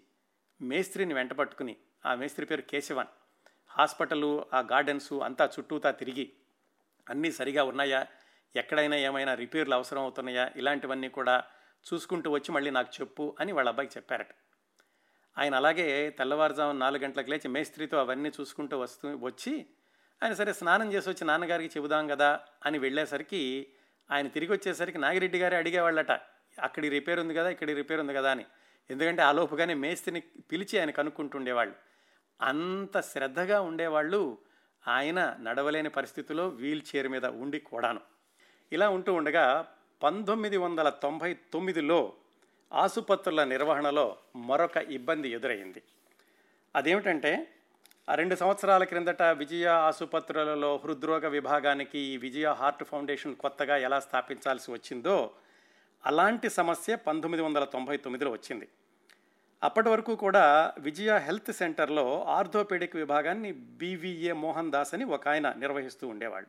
మేస్త్రిని 0.62 1.14
వెంట 1.14 1.32
పట్టుకుని. 1.32 1.76
ఆ 2.06 2.14
మేస్త్రి 2.14 2.46
పేరు 2.46 2.62
కేశవన్. 2.62 3.06
హాస్పిటల్ 3.78 4.54
ఆ 4.54 4.60
గార్డెన్స్ 4.60 5.12
అంతా 5.12 5.50
చుట్టూతా 5.58 5.90
తిరిగి 5.90 6.32
అన్నీ 7.08 7.32
సరిగా 7.32 7.64
ఉన్నాయా? 7.64 8.06
ఎక్కడైనా 8.56 8.96
ఏమైనా 8.96 9.34
రిపేర్లు 9.34 9.74
అవసరం 9.74 10.02
అవుతున్నాయా 10.02 10.50
ఇలాంటివన్నీ 10.56 11.08
కూడా 11.08 11.44
చూసుకుంటూ 11.94 12.30
వచ్చి 12.30 12.52
మళ్ళీ 12.52 12.70
నాకు 12.70 12.90
చెప్పు 13.00 13.36
అని 13.40 13.52
వాళ్ళ 13.52 13.68
అబ్బాయికి 13.68 13.94
చెప్పారట. 13.96 14.28
ఆయన 15.38 15.54
అలాగే 15.54 16.10
తెల్లవారుజాము 16.10 16.72
నాలుగు 16.72 17.02
గంటలకు 17.02 17.30
లేచి 17.30 17.48
మేస్త్రితో 17.48 17.98
అవన్నీ 17.98 18.28
చూసుకుంటూ 18.40 18.78
వస్తూ 18.78 19.18
వచ్చి 19.20 19.66
ఆయన 20.22 20.32
సరే 20.32 20.52
స్నానం 20.52 20.92
చేసి 20.92 21.10
వచ్చి 21.10 21.24
నాన్నగారికి 21.26 21.78
చెబుదాం 21.78 22.08
కదా 22.08 22.40
అని 22.66 22.78
వెళ్ళేసరికి 22.78 23.66
ఆయన 24.10 24.28
తిరిగి 24.28 24.52
వచ్చేసరికి 24.52 24.98
నాగిరెడ్డి 24.98 25.38
గారే 25.38 25.56
అడిగేవాళ్ళట 25.56 26.12
అక్కడి 26.60 26.88
రిపేర్ 26.88 27.20
ఉంది 27.20 27.34
కదా 27.34 27.48
ఇక్కడి 27.48 27.74
రిపేర్ 27.74 28.00
ఉంది 28.00 28.14
కదా 28.14 28.30
అని. 28.30 28.46
ఎందుకంటే 28.90 29.22
ఆ 29.22 29.32
లోపుగానే 29.32 29.74
మేస్త్రిని 29.74 30.20
పిలిచి 30.20 30.78
ఆయన 30.78 30.90
కనుక్కుంటుండేవాళ్ళు. 30.90 31.74
అంత 32.42 33.00
శ్రద్ధగా 33.00 33.60
ఉండేవాళ్ళు 33.60 34.38
ఆయన 34.88 35.36
నడవలేని 35.40 35.88
పరిస్థితిలో 35.88 36.48
వీల్ 36.48 36.82
చైర్ 36.96 37.08
మీద 37.08 37.24
ఉండి 37.24 37.58
కూడాను. 37.58 38.00
ఇలా 38.72 38.88
ఉంటూ 38.88 39.14
ఉండగా 39.14 39.68
పంతొమ్మిది 40.02 40.56
వందల 40.56 40.88
తొంభై 40.88 41.34
తొమ్మిదిలో 41.34 42.12
ఆసుపత్రుల 42.72 43.44
నిర్వహణలో 43.44 44.16
మరొక 44.36 44.76
ఇబ్బంది 44.76 45.28
ఎదురైంది. 45.30 45.82
అదేమిటంటే 46.76 47.48
రెండు 48.14 48.34
సంవత్సరాల 48.34 48.84
క్రిందట 48.84 49.22
విజయ 49.22 49.66
ఆసుపత్రులలో 49.66 50.80
హృద్రోగ 50.84 51.28
విభాగానికి 51.28 51.98
ఈ 51.98 52.16
విజయ 52.16 52.52
హార్ట్ 52.52 52.84
ఫౌండేషన్ 52.84 53.36
కొత్తగా 53.36 53.76
ఎలా 53.76 54.00
స్థాపించాల్సి 54.00 54.70
వచ్చిందో 54.70 55.30
అలాంటి 56.06 56.50
సమస్య 56.50 56.96
పంతొమ్మిది 56.96 57.42
వందల 57.42 57.64
తొంభై 57.64 57.96
తొమ్మిదిలో 57.96 58.30
వచ్చింది. 58.30 58.68
అప్పటి 59.62 59.88
వరకు 59.88 60.14
కూడా 60.14 60.74
విజయ 60.78 61.18
హెల్త్ 61.18 61.52
సెంటర్లో 61.52 62.24
ఆర్థోపెడిక్ 62.28 62.96
విభాగాన్ని 62.96 63.52
బీవీఏ 63.52 64.32
మోహన్ 64.32 64.70
దాస్ 64.70 64.94
అని 64.94 65.04
ఒక 65.04 65.28
ఆయన 65.28 65.52
నిర్వహిస్తూ 65.52 66.08
ఉండేవాళ్ళు 66.08 66.48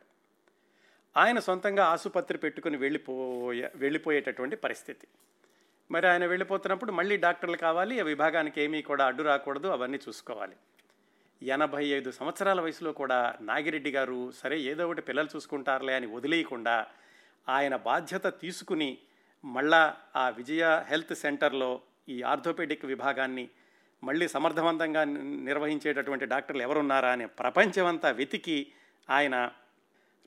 ఆయన 1.16 1.38
సొంతంగా 1.38 1.84
ఆసుపత్రి 1.84 2.38
పెట్టుకుని 2.38 2.76
వెళ్ళిపోయే 2.76 3.70
వెళ్ళిపోయేటటువంటి 3.74 4.56
పరిస్థితి. 4.56 5.06
మరి 5.90 6.06
ఆయన 6.08 6.26
వెళ్ళిపోతున్నప్పుడు 6.26 6.92
మళ్ళీ 6.92 7.16
డాక్టర్లు 7.16 7.56
కావాలి 7.56 8.00
ఆ 8.00 8.02
విభాగానికి 8.02 8.62
ఏమీ 8.62 8.82
కూడా 8.82 9.06
అడ్డు 9.06 9.22
రాకూడదు 9.22 9.68
అవన్నీ 9.68 9.98
చూసుకోవాలి. 10.08 10.56
ఎనభై 11.42 11.84
ఐదు 11.84 12.10
సంవత్సరాల 12.10 12.60
వయసులో 12.60 12.92
కూడా 12.92 13.34
నాగిరెడ్డి 13.40 13.90
గారు 13.90 14.32
సరే 14.32 14.60
ఏదో 14.60 14.86
ఒకటి 14.86 15.02
పిల్లలు 15.02 15.28
చూసుకుంటారులే 15.36 15.94
అని 15.94 16.06
వదిలేయకుండా 16.06 16.86
ఆయన 17.48 17.76
బాధ్యత 17.76 18.26
తీసుకుని 18.26 18.98
మళ్ళా 19.44 19.96
ఆ 20.16 20.28
విజయ 20.28 20.84
హెల్త్ 20.88 21.14
సెంటర్లో 21.14 21.82
ఈ 22.08 22.22
ఆర్థోపెడిక్ 22.22 22.84
విభాగాన్ని 22.84 23.48
మళ్ళీ 24.02 24.28
సమర్థవంతంగా 24.28 25.04
నిర్వహించేటటువంటి 25.44 26.24
డాక్టర్లు 26.24 26.62
ఎవరున్నారా 26.62 27.12
అని 27.12 27.26
ప్రపంచమంతా 27.26 28.10
వెతికి 28.10 28.72
ఆయన 29.10 29.50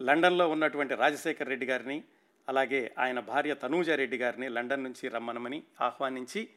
లండన్లో 0.02 0.50
ఉన్నటువంటి 0.50 0.96
రాజశేఖర్ 0.96 1.48
రెడ్డి 1.48 1.66
గారిని 1.66 2.04
అలాగే 2.50 2.92
ఆయన 3.00 3.20
భార్య 3.20 3.54
తనూజారెడ్డి 3.54 4.18
గారిని 4.18 4.50
లండన్ 4.50 4.84
నుంచి 4.84 5.10
రమ్మనమని 5.10 5.64
ఆహ్వానించి 5.82 6.50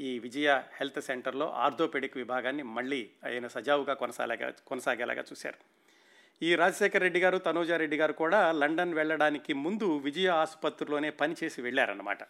ఈ 0.00 0.18
విజయ 0.18 0.62
హెల్త్ 0.78 1.00
సెంటర్లో 1.00 1.46
ఆర్థోపెడిక్ 1.48 2.16
విభాగాన్ని 2.16 2.62
మళ్ళీ 2.62 3.10
ఆయన 3.26 3.46
సజావుగా 3.46 3.94
కొనసాగేగా 3.94 4.52
కొనసాగేలాగా 4.66 5.24
చూశారు. 5.32 5.58
ఈ 6.42 6.54
రాజశేఖర్ 6.54 7.02
రెడ్డి 7.02 7.20
గారు 7.20 7.38
తనూజారెడ్డి 7.38 7.96
గారు 7.96 8.12
కూడా 8.12 8.52
లండన్ 8.52 8.94
వెళ్ళడానికి 8.94 9.52
ముందు 9.54 9.96
విజయ 9.98 10.28
ఆసుపత్రిలోనే 10.28 11.10
పనిచేసి 11.10 11.62
వెళ్ళారన్నమాట. 11.62 12.22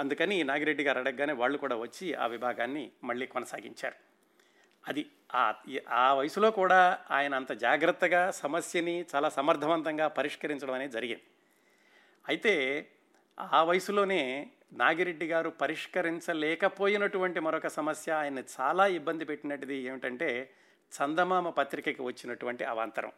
అందుకని 0.00 0.44
నాగిరెడ్డి 0.44 0.84
గారు 0.84 0.98
అడగగానే 0.98 1.32
వాళ్ళు 1.32 1.58
కూడా 1.58 1.76
వచ్చి 1.76 2.14
ఆ 2.14 2.26
విభాగాన్ని 2.26 2.90
మళ్ళీ 3.04 3.26
కొనసాగించారు. 3.26 3.94
అది 4.88 5.06
ఆ 5.34 5.54
ఆ 5.90 6.14
వయసులో 6.14 6.50
కూడా 6.50 6.98
ఆయన 7.10 7.34
అంత 7.34 7.52
జాగ్రత్తగా 7.52 8.30
సమస్యని 8.30 9.04
చాలా 9.14 9.28
సమర్థవంతంగా 9.28 10.08
పరిష్కరించడం 10.08 10.74
అనేది 10.74 10.92
జరిగింది. 10.92 11.22
అయితే 12.28 12.54
ఆ 13.38 13.62
వయసులోనే 13.62 14.50
నాగిరెడ్డి 14.72 15.26
గారు 15.26 15.50
పరిష్కరించలేకపోయినటువంటి 15.50 17.40
మరొక 17.40 17.66
సమస్య 17.66 18.12
ఆయన 18.12 18.38
చాలా 18.60 18.86
ఇబ్బంది 18.86 19.24
పెట్టినట్టుది 19.24 19.76
ఏమిటంటే 19.76 20.50
చందమామ 20.92 21.50
పత్రికకి 21.50 22.02
వచ్చినటువంటి 22.02 22.64
అవాంతరం. 22.64 23.12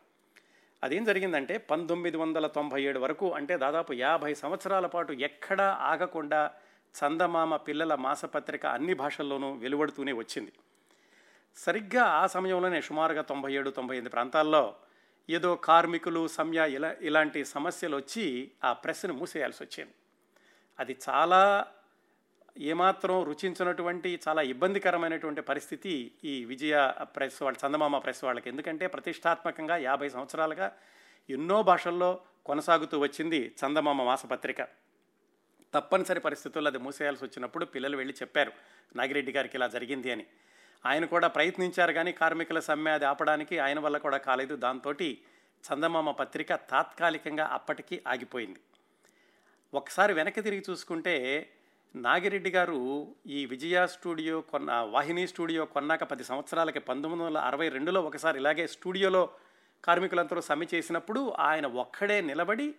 అదేం 0.83 1.05
జరిగిందంటే 1.05 1.59
పంతొమ్మిది 1.59 2.17
వందల 2.17 2.47
తొంభై 2.47 2.83
ఏడు 2.83 2.99
వరకు 2.99 3.33
అంటే 3.33 3.57
దాదాపు 3.57 3.93
యాభై 3.93 4.35
సంవత్సరాల 4.35 4.87
పాటు 4.87 5.13
ఎక్కడా 5.13 5.79
ఆగకుండా 5.81 6.51
చందమామ 6.95 7.57
పిల్లల 7.57 7.95
మాసపత్రిక 7.95 8.67
అన్ని 8.67 8.95
భాషల్లోనూ 8.95 9.55
వెలువడుతూనే 9.55 10.13
వచ్చింది. 10.13 10.53
సరిగ్గా 11.57 12.03
ఆ 12.03 12.27
సమయంలోనే 12.27 12.81
సుమారుగా 12.81 13.23
తొంభై 13.23 13.53
ఏడు 13.53 13.71
తొంభై 13.71 13.95
ఎనిమిది 13.95 14.11
ప్రాంతాల్లో 14.11 14.77
ఏదో 15.31 15.57
కార్మికులు 15.57 16.29
సమ్య 16.29 16.71
ఇలా 16.71 16.97
ఇలాంటి 17.01 17.45
సమస్యలు 17.45 17.97
వచ్చి 17.97 18.51
ఆ 18.65 18.73
ప్రెస్ను 18.73 19.15
మూసేయాల్సి 19.15 19.65
వచ్చింది. 19.65 19.95
అది 20.81 20.97
చాలా 21.09 21.67
ఏమాత్రం 22.59 23.25
రుచించినటువంటి 23.25 24.21
చాలా 24.29 24.43
ఇబ్బందికరమైనటువంటి 24.43 25.41
పరిస్థితి 25.41 26.13
ఈ 26.25 26.45
విజయ 26.45 26.93
ప్రెస్ 27.03 27.43
వాళ్ళ 27.43 27.59
చందమామ 27.67 27.99
ప్రెస్ 27.99 28.25
వాళ్ళకి. 28.25 28.49
ఎందుకంటే 28.49 28.87
ప్రతిష్టాత్మకంగా 28.87 29.77
యాభై 29.77 30.09
సంవత్సరాలుగా 30.09 30.77
ఎన్నో 31.31 31.63
భాషల్లో 31.63 32.21
కొనసాగుతూ 32.47 32.99
వచ్చింది 32.99 33.55
చందమామ 33.65 34.03
మాసపత్రిక. 34.03 34.57
తప్పనిసరి 35.75 36.21
పరిస్థితుల్లో 36.21 36.71
అది 36.71 36.79
మూసేయాల్సి 36.79 37.25
వచ్చినప్పుడు 37.25 37.65
పిల్లలు 37.65 37.97
వెళ్ళి 37.97 38.15
చెప్పారు 38.23 38.53
నాగిరెడ్డి 38.97 39.33
గారికి 39.33 39.57
ఇలా 39.57 39.67
జరిగింది 39.67 40.11
అని. 40.11 40.27
ఆయన 40.87 41.05
కూడా 41.05 41.29
ప్రయత్నించారు 41.29 41.93
కానీ 41.93 42.13
కార్మికుల 42.13 42.61
సమ్మె 42.61 42.91
అది 42.91 43.05
ఆపడానికి 43.05 43.59
ఆయన 43.59 43.79
వల్ల 43.79 43.99
కూడా 43.99 44.17
కాలేదు. 44.17 44.57
దాంతో 44.57 44.93
చందమామ 45.65 46.11
పత్రిక 46.11 46.55
తాత్కాలికంగా 46.55 47.47
అప్పటికీ 47.47 48.03
ఆగిపోయింది. 48.07 48.61
ఒకసారి 49.75 50.13
వెనక్కి 50.13 50.43
తిరిగి 50.43 50.63
చూసుకుంటే 50.71 51.51
నాగిరెడ్డి 51.97 52.51
గారు 52.51 53.15
ఈ 53.27 53.47
విజయ 53.47 53.87
స్టూడియో 53.87 54.41
కొన్న 54.41 54.73
వాహిని 54.73 55.27
స్టూడియో 55.27 55.65
కొన్నాక 55.65 56.05
పది 56.05 56.25
సంవత్సరాలకి 56.25 56.79
పంతొమ్మిది 56.79 57.25
వందల 57.25 57.39
అరవై 57.39 57.69
రెండులో 57.69 58.03
ఒకసారి 58.03 58.39
ఇలాగే 58.39 58.67
స్టూడియోలో 58.67 59.31
కార్మికులందరూ 59.85 60.41
సమ్మె 60.41 60.67
చేసినప్పుడు 60.75 61.33
ఆయన 61.39 61.67
ఒక్కడే 61.67 62.21
నిలబడి 62.21 62.75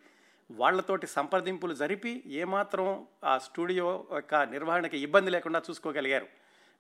వాళ్ళతోటి 0.52 1.08
సంప్రదింపులు 1.08 1.74
జరిపి 1.74 2.24
ఏమాత్రం 2.28 3.08
ఆ 3.24 3.38
స్టూడియో 3.38 4.06
యొక్క 4.12 4.36
నిర్వహణకి 4.36 4.98
ఇబ్బంది 4.98 5.32
లేకుండా 5.32 5.62
చూసుకోగలిగారు. 5.70 6.28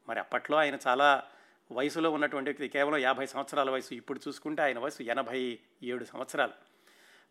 మరి 0.09 0.19
అప్పట్లో 0.19 0.57
ఆయన 0.57 0.77
చాలా 0.87 1.23
వయసులో 1.71 2.11
ఉన్నటువంటి 2.11 2.49
వ్యక్తి 2.49 2.67
కేవలం 2.67 2.97
యాభై 2.97 3.25
సంవత్సరాల 3.25 3.69
వయసు. 3.69 3.93
ఇప్పుడు 3.93 4.19
చూసుకుంటే 4.27 4.61
ఆయన 4.63 4.79
వయసు 4.79 5.03
ఎనభై 5.03 5.59
ఏడు 5.83 6.05
సంవత్సరాలు. 6.05 6.51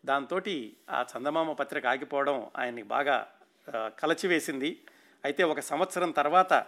దాంతో 0.05 0.41
ఆ 0.89 1.05
చందమామ 1.17 1.53
పత్రిక 1.53 1.87
ఆగిపోవడం 1.87 2.51
ఆయన్ని 2.57 2.83
బాగా 2.83 3.27
కలచివేసింది. 3.75 4.81
అయితే 5.25 5.43
ఒక 5.43 5.59
సంవత్సరం 5.59 6.11
తర్వాత 6.11 6.65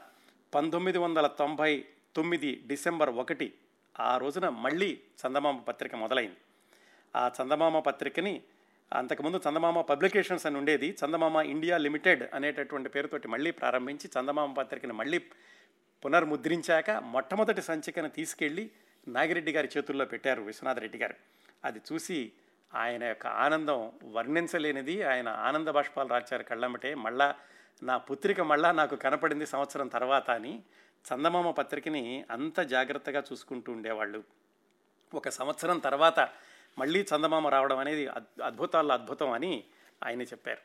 పంతొమ్మిది 0.56 0.98
వందల 0.98 1.28
తొంభై 1.28 1.86
తొమ్మిది 2.16 2.64
డిసెంబర్ 2.68 3.10
ఒకటి 3.10 3.54
ఆ 4.00 4.18
రోజున 4.18 4.50
మళ్ళీ 4.50 5.02
చందమామ 5.26 5.58
పత్రిక 5.58 5.96
మొదలైంది. 5.96 6.38
ఆ 7.16 7.32
చందమామ 7.42 7.80
పత్రికని 7.80 8.44
అంతకుముందు 8.94 9.42
చందమామ 9.50 9.82
పబ్లికేషన్స్ 9.82 10.46
అని 10.46 10.58
ఉండేది. 10.58 10.98
చందమామ 11.06 11.36
ఇండియా 11.36 11.78
లిమిటెడ్ 11.78 12.24
అనేటటువంటి 12.34 12.90
పేరుతోటి 12.90 13.28
మళ్ళీ 13.28 13.52
ప్రారంభించి 13.52 14.10
చందమామ 14.20 14.54
పత్రికని 14.54 14.94
మళ్ళీ 14.94 15.18
పునర్ముద్రించాక 16.06 16.92
మొట్టమొదటి 16.92 17.62
సంచికను 17.62 18.10
తీసుకెళ్ళి 18.10 18.72
నాగిరెడ్డి 19.08 19.52
గారి 19.52 19.70
చేతుల్లో 19.78 20.06
పెట్టారు 20.06 20.42
విశ్వనాథ 20.42 20.80
రెడ్డి 20.80 20.98
గారు. 20.98 21.14
అది 21.66 21.82
చూసి 21.94 22.32
ఆయన 22.76 23.04
యొక్క 23.04 23.28
ఆనందం 23.28 23.92
వర్ణించలేనిది. 24.04 25.04
ఆయన 25.04 25.30
ఆనంద 25.30 25.68
బాష్పాలు 25.68 26.10
రాచారు 26.10 26.44
కళ్ళమ్మటే 26.44 26.96
మళ్ళా 26.96 27.36
నా 27.84 27.98
పుత్రిక 27.98 28.42
మళ్ళా 28.42 28.72
నాకు 28.72 28.96
కనపడింది 28.96 29.46
సంవత్సరం 29.46 29.88
తర్వాత 29.88 30.32
అని 30.32 30.64
చందమామ 31.14 31.52
పత్రికని 31.52 32.26
అంత 32.32 32.60
జాగ్రత్తగా 32.60 33.24
చూసుకుంటూ 33.32 33.72
ఉండేవాళ్ళు. 33.72 34.24
ఒక 35.14 35.30
సంవత్సరం 35.30 35.80
తర్వాత 35.80 36.30
మళ్ళీ 36.78 37.02
చందమామ 37.02 37.48
రావడం 37.48 37.78
అనేది 37.78 38.08
అద్భుతాల్లో 38.44 38.94
అద్భుతం 38.94 39.32
అని 39.32 39.64
ఆయన 40.04 40.22
చెప్పారు. 40.22 40.62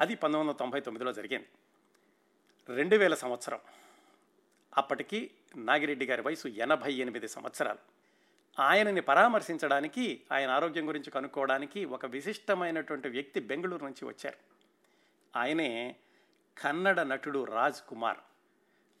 అది 0.00 0.14
పంతొమ్మిది 0.14 0.48
వందల 0.48 0.58
తొంభై 0.58 0.80
తొమ్మిదిలో 0.80 1.12
జరిగింది. 1.12 1.48
రెండు 2.76 2.96
వేల 2.96 3.14
సంవత్సరం. 3.14 3.60
అప్పటికి 4.76 5.30
నాగిరెడ్డి 5.56 6.06
గారి 6.06 6.22
వయసు 6.22 6.48
ఎనభై 6.48 6.92
ఎనిమిది 6.92 7.28
సంవత్సరాలు. 7.28 7.78
ఆయనని 8.60 9.00
పరామర్శించడానికి 9.00 10.22
ఆయన 10.32 10.50
ఆరోగ్యం 10.50 10.88
గురించి 10.88 11.10
కనుక్కోవడానికి 11.10 11.84
ఒక 11.84 12.06
విశిష్టమైనటువంటి 12.06 13.08
వ్యక్తి 13.08 13.40
బెంగళూరు 13.40 13.84
నుంచి 13.84 14.04
వచ్చారు. 14.04 14.36
ఆయనే 15.38 15.96
కన్నడ 16.58 17.00
నటుడు 17.00 17.44
రాజ్ 17.44 17.88
కుమార్. 17.88 18.18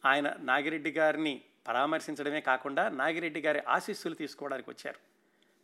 ఆయన 0.04 0.36
నాగిరెడ్డి 0.38 0.90
గారిని 0.90 1.40
పరామర్శించడమే 1.68 2.40
కాకుండా 2.40 2.88
నాగిరెడ్డి 2.88 3.40
గారి 3.40 3.62
ఆశీస్సులు 3.68 4.14
తీసుకోవడానికి 4.14 4.70
వచ్చారు. 4.70 5.12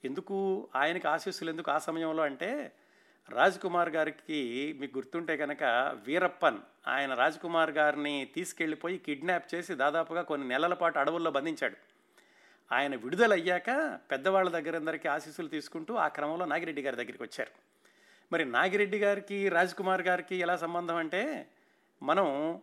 ఎందుకు 0.05 0.69
ఆయనకి 0.75 1.09
ఆశీస్సులు 1.09 1.51
ఎందుకు 1.51 1.71
ఆ 1.71 1.79
సమయంలో 1.79 2.23
అంటే 2.23 2.73
రాజ్ 3.31 3.59
కుమార్ 3.59 3.89
గారికి 3.89 4.75
మీకు 4.81 4.99
గుర్తుంటే 4.99 5.37
కనుక 5.37 5.63
వీరప్పన్ 6.07 6.59
ఆయన 6.89 7.15
రాజ్ 7.15 7.39
కుమార్ 7.39 7.71
గారిని 7.71 8.29
తీసుకెళ్ళిపోయి 8.35 8.99
కిడ్నాప్ 8.99 9.55
చేసి 9.55 9.75
దాదాపుగా 9.75 10.23
కొన్ని 10.23 10.49
నెలల 10.49 10.75
పాటు 10.75 10.99
అడవుల్లో 10.99 11.31
బంధించాడు. 11.31 11.77
ఆయన 12.73 12.97
విడుదలయ్యాక 12.97 14.01
పెద్దవాళ్ళ 14.11 14.51
దగ్గరందరికీ 14.51 15.09
ఆశీస్సులు 15.09 15.49
తీసుకుంటూ 15.49 15.95
ఆ 15.95 16.09
క్రమంలో 16.09 16.45
నాగిరెడ్డి 16.45 16.83
గారి 16.83 16.97
దగ్గరికి 16.97 17.23
వచ్చారు. 17.23 17.51
మరి 18.33 18.45
నాగిరెడ్డి 18.45 18.99
గారికి 18.99 19.49
రాజ్ 19.49 19.75
కుమార్ 19.75 20.03
గారికి 20.03 20.37
ఎలా 20.37 20.57
సంబంధం 20.57 20.97
అంటే 20.97 21.49
మనం 22.03 22.61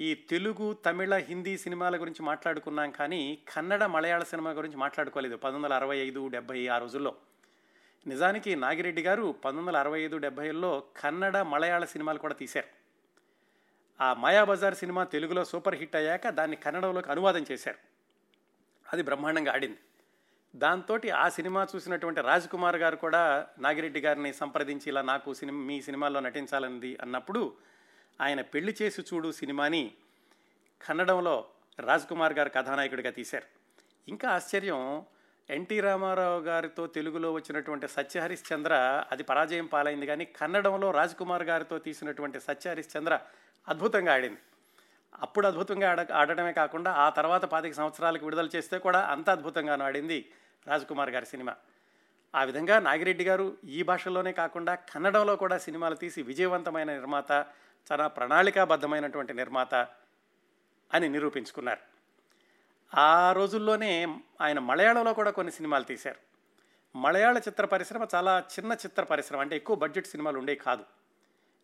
ఈ 0.00 0.14
తెలుగు 0.14 0.72
తమిళ 0.72 1.16
హిందీ 1.16 1.58
సినిమాల 1.58 2.00
గురించి 2.00 2.22
మాట్లాడుకున్నాం 2.22 2.90
కానీ 2.90 3.38
కన్నడ 3.54 3.84
మలయాళ 3.84 4.22
సినిమా 4.22 4.50
గురించి 4.50 4.76
మాట్లాడుకోలేదు 4.76 5.36
పంతొమ్మిది 5.36 5.64
వందల 5.64 5.76
అరవై 5.76 5.96
ఐదు 5.96 6.28
డెబ్బై 6.28 6.66
ఆ 6.66 6.78
రోజుల్లో. 6.78 7.14
నిజానికి 8.06 8.56
నాగిరెడ్డి 8.56 9.02
గారు 9.02 9.32
పంతొమ్మిది 9.32 9.68
వందల 9.68 9.78
అరవై 9.78 10.00
ఐదు 10.00 10.16
డెబ్బైలో 10.16 10.82
కన్నడ 10.96 11.36
మలయాళ 11.36 11.84
సినిమాలు 11.84 12.18
కూడా 12.18 12.34
తీశారు. 12.34 12.66
ఆ 14.00 14.14
మాయాబజార్ 14.14 14.74
సినిమా 14.74 15.04
తెలుగులో 15.04 15.44
సూపర్ 15.44 15.74
హిట్ 15.74 15.96
అయ్యాక 15.96 16.28
దాన్ని 16.28 16.56
కన్నడంలోకి 16.56 17.10
అనువాదం 17.10 17.44
చేశారు. 17.52 17.78
అది 18.92 19.02
బ్రహ్మాండంగా 19.02 19.52
ఆడింది. 19.52 19.78
దాంతో 20.56 21.00
ఆ 21.14 21.28
సినిమా 21.28 21.66
చూసినటువంటి 21.76 22.20
రాజ్ 22.20 22.48
కుమార్ 22.48 22.76
గారు 22.76 22.96
కూడా 22.96 23.46
నాగిరెడ్డి 23.58 24.00
గారిని 24.00 24.32
సంప్రదించి 24.32 24.84
ఇలా 24.86 25.02
నాకు 25.02 25.34
సినిమా 25.34 25.58
మీ 25.58 25.82
సినిమాల్లో 25.82 26.20
నటించాలన్నది 26.20 26.98
అన్నప్పుడు 27.02 27.56
ఆయన 28.20 28.40
పెళ్ళి 28.40 28.76
చేసి 28.82 29.02
చూడు 29.02 29.32
సినిమాని 29.32 29.94
కన్నడంలో 30.86 31.44
రాజ్ 31.80 32.06
కుమార్ 32.06 32.32
గారు 32.32 32.48
కథానాయకుడిగా 32.48 33.10
తీశారు. 33.10 33.46
ఇంకా 34.08 34.28
ఆశ్చర్యం 34.30 35.04
ఎన్టీ 35.50 35.80
రామారావు 35.80 36.40
గారితో 36.40 36.86
తెలుగులో 36.86 37.32
వచ్చినటువంటి 37.32 37.88
సత్యహరిశ్చంద్ర 37.88 38.74
అది 39.12 39.22
పరాజయం 39.22 39.66
పాలైంది 39.66 40.06
కానీ 40.06 40.24
కన్నడంలో 40.24 40.90
రాజ్ 40.90 41.14
కుమార్ 41.14 41.42
గారితో 41.42 41.78
తీసినటువంటి 41.78 42.40
సత్యహరిశ్చంద్ర 42.40 43.20
అద్భుతంగా 43.68 44.14
ఆడింది. 44.14 44.40
అప్పుడు 45.18 45.46
అద్భుతంగా 45.46 45.90
ఆడ 45.90 46.12
ఆడటమే 46.12 46.52
కాకుండా 46.52 46.90
ఆ 46.92 47.10
తర్వాత 47.10 47.44
పాతిక 47.44 47.74
సంవత్సరాలకు 47.74 48.24
విడుదల 48.24 48.48
చేస్తే 48.56 48.78
కూడా 48.78 49.00
అంత 49.00 49.30
అద్భుతంగాను 49.30 49.84
ఆడింది 49.84 50.28
రాజ్ 50.68 50.86
కుమార్ 50.86 51.10
గారి 51.10 51.26
సినిమా. 51.26 51.56
ఆ 52.34 52.44
విధంగా 52.44 52.78
నాగిరెడ్డి 52.78 53.24
గారు 53.24 53.56
ఈ 53.64 53.82
భాషలోనే 53.82 54.32
కాకుండా 54.32 54.74
కన్నడంలో 54.74 55.36
కూడా 55.36 55.58
సినిమాలు 55.58 55.94
తీసి 55.94 56.22
విజయవంతమైన 56.22 56.92
నిర్మాత 56.92 57.46
చాలా 57.92 58.06
ప్రణాళికాబద్ధమైనటువంటి 58.06 59.32
నిర్మాత 59.34 59.74
అని 60.94 61.08
నిరూపించుకున్నారు. 61.08 61.82
ఆ 62.94 63.32
రోజుల్లోనే 63.32 63.92
ఆయన 64.40 64.58
మలయాళంలో 64.58 65.12
కూడా 65.14 65.30
కొన్ని 65.30 65.52
సినిమాలు 65.52 65.84
తీశారు. 65.84 66.20
మలయాళ 66.96 67.38
చిత్ర 67.38 67.64
పరిశ్రమ 67.64 68.06
చాలా 68.14 68.44
చిన్న 68.54 68.72
చిత్ర 68.72 69.02
పరిశ్రమ 69.02 69.40
అంటే 69.40 69.56
ఎక్కువ 69.56 69.76
బడ్జెట్ 69.76 70.06
సినిమాలు 70.06 70.38
ఉండేవి 70.38 70.58
కాదు. 70.58 70.84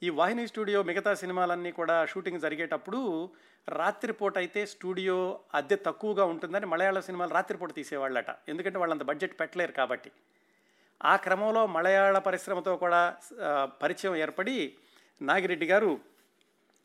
ఈ 0.03 0.09
వాహిని 0.11 0.47
స్టూడియో 0.47 0.83
మిగతా 0.83 1.15
సినిమాలన్నీ 1.15 1.73
కూడా 1.73 2.07
షూటింగ్ 2.07 2.41
జరిగేటప్పుడు 2.41 3.31
రాత్రిపూట 3.69 4.39
అయితే 4.39 4.67
స్టూడియో 4.67 5.41
అద్దె 5.55 5.77
తక్కువగా 5.77 6.25
ఉంటుందని 6.25 6.67
మలయాళ 6.67 7.01
సినిమాలు 7.01 7.33
రాత్రిపూట 7.35 7.75
తీసేవాళ్ళట. 7.75 8.31
ఎందుకంటే 8.49 8.79
వాళ్ళంత 8.79 9.03
బడ్జెట్ 9.03 9.41
పెట్టలేరు 9.41 9.73
కాబట్టి. 9.73 10.11
ఆ 11.05 11.17
క్రమంలో 11.17 11.67
మలయాళ 11.67 12.19
పరిశ్రమతో 12.19 12.77
కూడా 12.77 13.17
పరిచయం 13.83 14.17
ఏర్పడి 14.17 14.75
నాగిరెడ్డి 15.23 15.67
గారు 15.67 16.01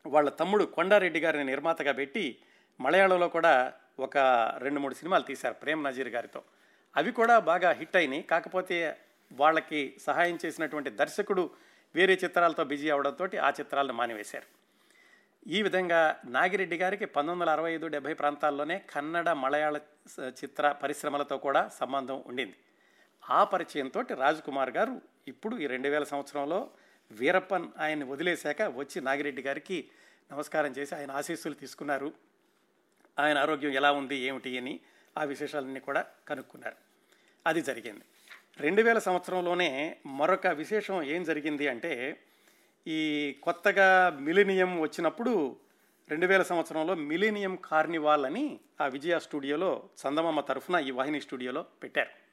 వాళ్ళ 0.08 0.28
తమ్ముడు 0.28 0.64
కొండారెడ్డి 0.64 1.20
గారిని 1.20 1.44
నిర్మాతగా 1.44 1.92
పెట్టి 1.92 2.24
మలయాళంలో 2.80 3.28
కూడా 3.28 3.72
ఒక 4.00 4.16
రెండు 4.58 4.80
మూడు 4.80 4.94
సినిమాలు 4.94 5.24
తీశారు 5.24 5.54
ప్రేమ్ 5.54 5.84
నజీర్ 5.84 6.08
గారితో. 6.08 6.42
అవి 6.96 7.12
కూడా 7.12 7.38
బాగా 7.38 7.70
హిట్ 7.72 7.96
అయినాయి. 7.96 8.22
కాకపోతే 8.22 8.76
వాళ్ళకి 9.32 9.80
సహాయం 10.06 10.38
చేసినటువంటి 10.44 10.90
దర్శకుడు 10.90 11.50
వేరే 11.94 12.14
చిత్రాలతో 12.24 12.64
బిజీ 12.64 12.90
అవడంతో 12.90 13.24
ఆ 13.42 13.50
చిత్రాలను 13.60 13.92
మానివేశారు. 13.92 14.48
ఈ 15.46 15.62
విధంగా 15.62 16.20
నాగిరెడ్డి 16.26 16.76
గారికి 16.76 17.06
పంతొమ్మిది 17.06 17.40
వందల 17.40 17.50
అరవై 17.50 17.70
ఐదు 17.72 17.86
డెబ్భై 17.86 18.14
ప్రాంతాల్లోనే 18.14 18.76
కన్నడ 18.78 19.28
మలయాళ 19.30 19.76
చిత్ర 20.40 20.72
పరిశ్రమలతో 20.82 21.38
కూడా 21.38 21.68
సంబంధం 21.68 22.22
ఉండింది. 22.26 22.56
ఆ 23.30 23.44
పరిచయంతో 23.44 24.00
రాజ్ 24.22 24.42
కుమార్ 24.42 24.70
గారు 24.70 24.94
ఇప్పుడు 25.28 25.56
ఈ 25.56 25.66
రెండు 25.66 25.88
వేల 25.88 26.04
సంవత్సరంలో 26.04 26.70
వీరప్పన్ 27.10 27.68
ఆయన్ని 27.78 28.04
వదిలేశాక 28.04 28.62
వచ్చి 28.62 29.00
నాగిరెడ్డి 29.00 29.42
గారికి 29.42 29.90
నమస్కారం 30.32 30.70
చేసి 30.70 30.94
ఆయన 30.94 31.10
ఆశీస్సులు 31.10 31.54
తీసుకున్నారు. 31.54 32.12
ఆయన 33.18 33.38
ఆరోగ్యం 33.38 33.72
ఎలా 33.72 33.92
ఉంది 33.92 34.16
ఏమిటి 34.16 34.58
అని 34.58 34.80
ఆ 35.18 35.24
విశేషాలన్నీ 35.24 35.80
కూడా 35.80 36.06
కనుక్కున్నారు. 36.28 36.76
అది 37.46 37.62
జరిగింది. 37.62 38.04
రెండు 38.60 38.82
వేల 38.82 38.98
సంవత్సరంలోనే 38.98 39.96
మరొక 40.06 40.46
విశేషం 40.46 41.02
ఏం 41.02 41.24
జరిగింది 41.24 41.68
అంటే 41.68 42.20
ఈ 42.86 43.32
కొత్తగా 43.42 44.18
మిలినియం 44.20 44.80
వచ్చినప్పుడు 44.80 45.56
రెండు 46.10 46.26
వేల 46.26 46.42
సంవత్సరంలో 46.42 46.94
మిలీనియం 46.94 47.56
కార్నివాల్ 47.56 48.26
అని 48.26 48.60
ఆ 48.80 48.86
విజయ 48.86 49.18
స్టూడియోలో 49.18 49.88
చందమామ 49.98 50.40
తరఫున 50.40 50.76
ఈ 50.76 50.90
వాహిని 50.90 51.20
స్టూడియోలో 51.20 51.62
పెట్టారు. 51.62 52.27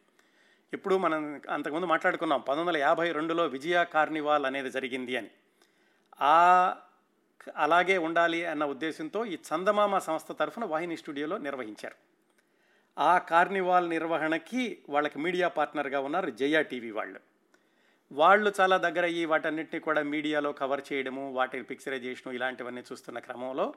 ఇప్పుడు 0.75 0.95
మనం 0.95 1.21
అంతకుముందు 1.49 1.87
మాట్లాడుకున్నాం 1.93 2.39
పంతొమ్మిది 2.39 2.67
వందల 2.67 2.77
యాభై 2.87 3.07
రెండులో 3.11 3.43
విజయ 3.55 3.77
కార్నివాల్ 3.93 4.45
అనేది 4.45 4.69
జరిగింది 4.71 5.13
అని. 5.17 5.31
ఆ 6.21 6.37
అలాగే 7.57 7.95
ఉండాలి 7.97 8.39
అన్న 8.45 8.63
ఉద్దేశంతో 8.65 9.19
ఈ 9.25 9.35
చందమామ 9.47 9.97
సంస్థ 9.99 10.31
తరఫున 10.31 10.65
వాహిని 10.65 10.97
స్టూడియోలో 10.97 11.37
నిర్వహించారు. 11.37 11.97
ఆ 12.97 13.13
కార్నివాల్ 13.31 13.87
నిర్వహణకి 13.89 14.63
వాళ్ళకి 14.89 15.19
మీడియా 15.19 15.47
పార్ట్నర్గా 15.57 15.99
ఉన్నారు 15.99 16.29
జయ 16.41 16.63
టీవీ 16.63 16.91
వాళ్ళు. 16.91 17.19
వాళ్ళు 18.11 18.49
చాలా 18.59 18.75
దగ్గర 18.77 19.05
అయ్యి 19.05 19.25
వాటన్నిటిని 19.25 19.79
కూడా 19.79 20.01
మీడియాలో 20.13 20.51
కవర్ 20.53 20.83
చేయడము 20.89 21.23
వాటి 21.33 21.61
పిక్చరైజేషను 21.61 22.33
ఇలాంటివన్నీ 22.33 22.83
చూస్తున్న 22.91 23.19
క్రమంలో 23.19 23.67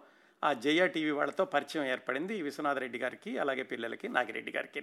ఆ 0.42 0.50
జయ 0.64 0.82
టీవీ 0.86 1.10
వాళ్ళతో 1.10 1.44
పరిచయం 1.44 1.86
ఏర్పడింది 1.92 2.34
విశ్వనాథ్ 2.42 2.82
రెడ్డి 2.84 2.98
గారికి 2.98 3.30
అలాగే 3.38 3.62
పిల్లలకి 3.62 4.08
నాగిరెడ్డి 4.08 4.52
గారికి 4.52 4.82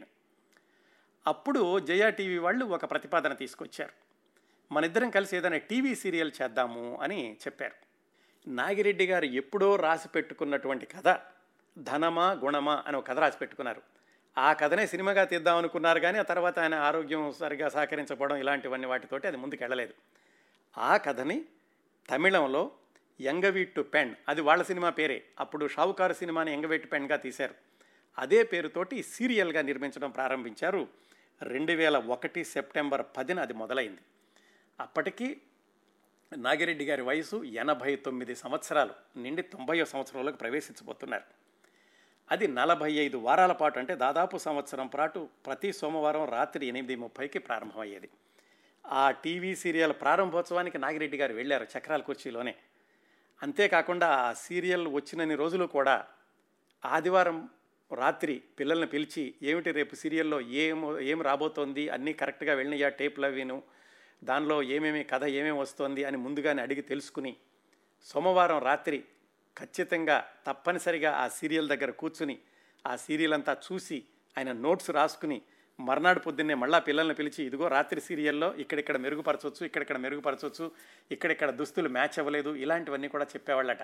అప్పుడు 1.27 1.79
జయ 1.79 2.11
టీవీ 2.11 2.37
వాళ్ళు 2.37 2.65
ఒక 2.65 2.91
ప్రతిపాదన 2.91 3.33
తీసుకొచ్చారు. 3.33 3.91
మన 4.73 4.85
ఇద్దరం 4.85 5.09
కలిసి 5.09 5.37
ఏదైనా 5.37 5.57
టీవీ 5.57 5.95
సీరియల్ 5.95 6.31
చేద్దాము 6.41 6.99
అని 7.01 7.33
చెప్పారు. 7.33 7.73
నాగిరెడ్డి 8.49 9.05
గారు 9.05 9.25
ఎప్పుడో 9.25 9.75
రాసి 9.75 10.07
పెట్టుకున్నటువంటి 10.07 10.85
కథ 10.85 11.19
ధనమా 11.77 12.31
గుణమా 12.31 12.83
అని 12.87 12.97
ఒక 12.97 13.07
కథ 13.07 13.19
రాసి 13.19 13.37
పెట్టుకున్నారు. 13.37 13.81
ఆ 14.37 14.53
కథనే 14.53 14.87
సినిమాగా 14.87 15.23
తీద్దాం 15.23 15.57
అనుకున్నారు 15.57 15.99
కానీ 15.99 16.19
ఆ 16.19 16.21
తర్వాత 16.21 16.59
ఆయన 16.59 16.75
ఆరోగ్యం 16.75 17.31
సరిగా 17.31 17.69
సహకరించకపోవడం 17.69 18.35
ఇలాంటివన్నీ 18.35 18.87
వాటితోటి 18.87 19.27
అది 19.27 19.37
ముందుకు 19.37 19.63
వెళ్ళలేదు. 19.63 19.93
ఆ 20.77 20.97
కథని 20.97 21.45
తమిళంలో 22.09 22.71
ఎంగవీట్టు 23.21 23.81
పెన్ 23.81 24.15
అది 24.29 24.41
వాళ్ళ 24.41 24.63
సినిమా 24.63 24.89
పేరే. 24.89 25.23
అప్పుడు 25.39 25.67
షావుకారు 25.67 26.13
సినిమాని 26.13 26.53
ఎంగవీట్టు 26.53 26.87
పెన్గా 26.87 27.15
తీశారు. 27.15 27.55
అదే 28.17 28.43
పేరుతోటి 28.43 29.03
సీరియల్గా 29.03 29.61
నిర్మించడం 29.61 30.09
ప్రారంభించారు 30.09 31.04
రెండు 31.41 31.73
వేల 31.73 31.97
ఒకటి 31.97 32.43
సెప్టెంబర్ 32.43 33.05
పదిన 33.17 33.39
అది 33.39 33.53
మొదలైంది. 33.53 34.01
అప్పటికి 34.79 35.41
నాగిరెడ్డి 36.37 36.85
గారి 36.85 37.01
వయసు 37.01 37.43
ఎనభై 37.43 37.95
తొమ్మిది 37.95 38.35
సంవత్సరాలు 38.35 39.19
నిండి 39.19 39.41
తొంభై 39.41 39.83
సంవత్సరంలోకి 39.83 40.37
ప్రవేశించబోతున్నారు. 40.37 41.23
అది 42.31 42.47
నలభై 42.47 42.91
ఐదు 42.91 43.17
వారాల 43.17 43.51
పాటు 43.51 43.79
అంటే 43.79 43.95
దాదాపు 43.95 44.37
సంవత్సరం 44.37 44.87
పాటు 44.87 45.29
ప్రతి 45.45 45.73
సోమవారం 45.73 46.29
రాత్రి 46.29 46.65
ఎనిమిది 46.65 46.95
ముప్పైకి 46.95 47.39
ప్రారంభమయ్యేది. 47.39 48.09
ఆ 48.87 49.11
టీవీ 49.11 49.55
సీరియల్ 49.55 49.93
ప్రారంభోత్సవానికి 49.93 50.77
నాగిరెడ్డి 50.77 51.17
గారు 51.17 51.33
వెళ్ళారు 51.33 51.67
చక్రాల 51.77 52.01
కుర్చీలోనే 52.01 52.55
అంతేకాకుండా 53.43 54.07
ఆ 54.07 54.33
సీరియల్ 54.33 54.87
వచ్చినన్ని 54.87 55.35
రోజులు 55.35 55.65
కూడా 55.65 56.07
ఆదివారం 56.85 57.49
రాత్రి 57.91 58.41
పిల్లల్ని 58.59 58.87
పిలిచి 58.87 59.33
ఏమిటి 59.43 59.71
రేపు 59.71 59.95
సీరియల్లో 59.95 60.41
ఏం 60.41 60.99
ఏం 60.99 61.21
రాబోతోంది? 61.21 61.89
అన్నీ 61.89 62.13
కరెక్ట్గా 62.13 62.53
వెళ్ళినయా 62.53 62.89
టేపులు 62.89 63.25
అవిను? 63.25 63.63
దానిలో 64.23 64.63
ఏమేమి 64.63 65.03
కథ 65.03 65.25
ఏమేమి 65.25 65.59
వస్తోంది? 65.59 66.03
అని 66.03 66.17
ముందుగానే 66.17 66.61
అడిగి 66.61 66.81
తెలుసుకుని 66.81 67.35
సోమవారం 68.03 68.59
రాత్రి 68.59 69.03
ఖచ్చితంగా 69.57 70.25
తప్పనిసరిగా 70.47 71.11
ఆ 71.11 71.27
సీరియల్ 71.27 71.69
దగ్గర 71.69 71.89
కూర్చుని 71.89 72.39
ఆ 72.87 72.95
సీరియల్ 72.95 73.33
అంతా 73.33 73.57
చూసి 73.71 74.03
ఆయన 74.37 74.51
నోట్స్ 74.51 74.89
రాసుకుని 74.91 75.41
మర్నాడు 75.79 76.19
పొద్దున్నే 76.19 76.53
మళ్ళా 76.53 76.79
పిల్లల్ని 76.79 77.15
పిలిచి 77.15 77.45
ఇదిగో 77.45 77.67
రాత్రి 77.67 78.01
సీరియల్లో 78.01 78.55
ఇక్కడిక్కడ 78.55 78.97
మెరుగుపరచవచ్చు 78.97 79.65
ఇక్కడిక్కడ 79.65 79.97
మెరుగుపరచవచ్చు 79.97 80.71
ఇక్కడిక్కడ 81.11 81.49
దుస్తులు 81.49 81.89
మ్యాచ్ 81.89 82.19
అవ్వలేదు 82.19 82.55
ఇలాంటివన్నీ 82.55 83.07
కూడా 83.07 83.23
చెప్పేవాళ్ళట. 83.23 83.83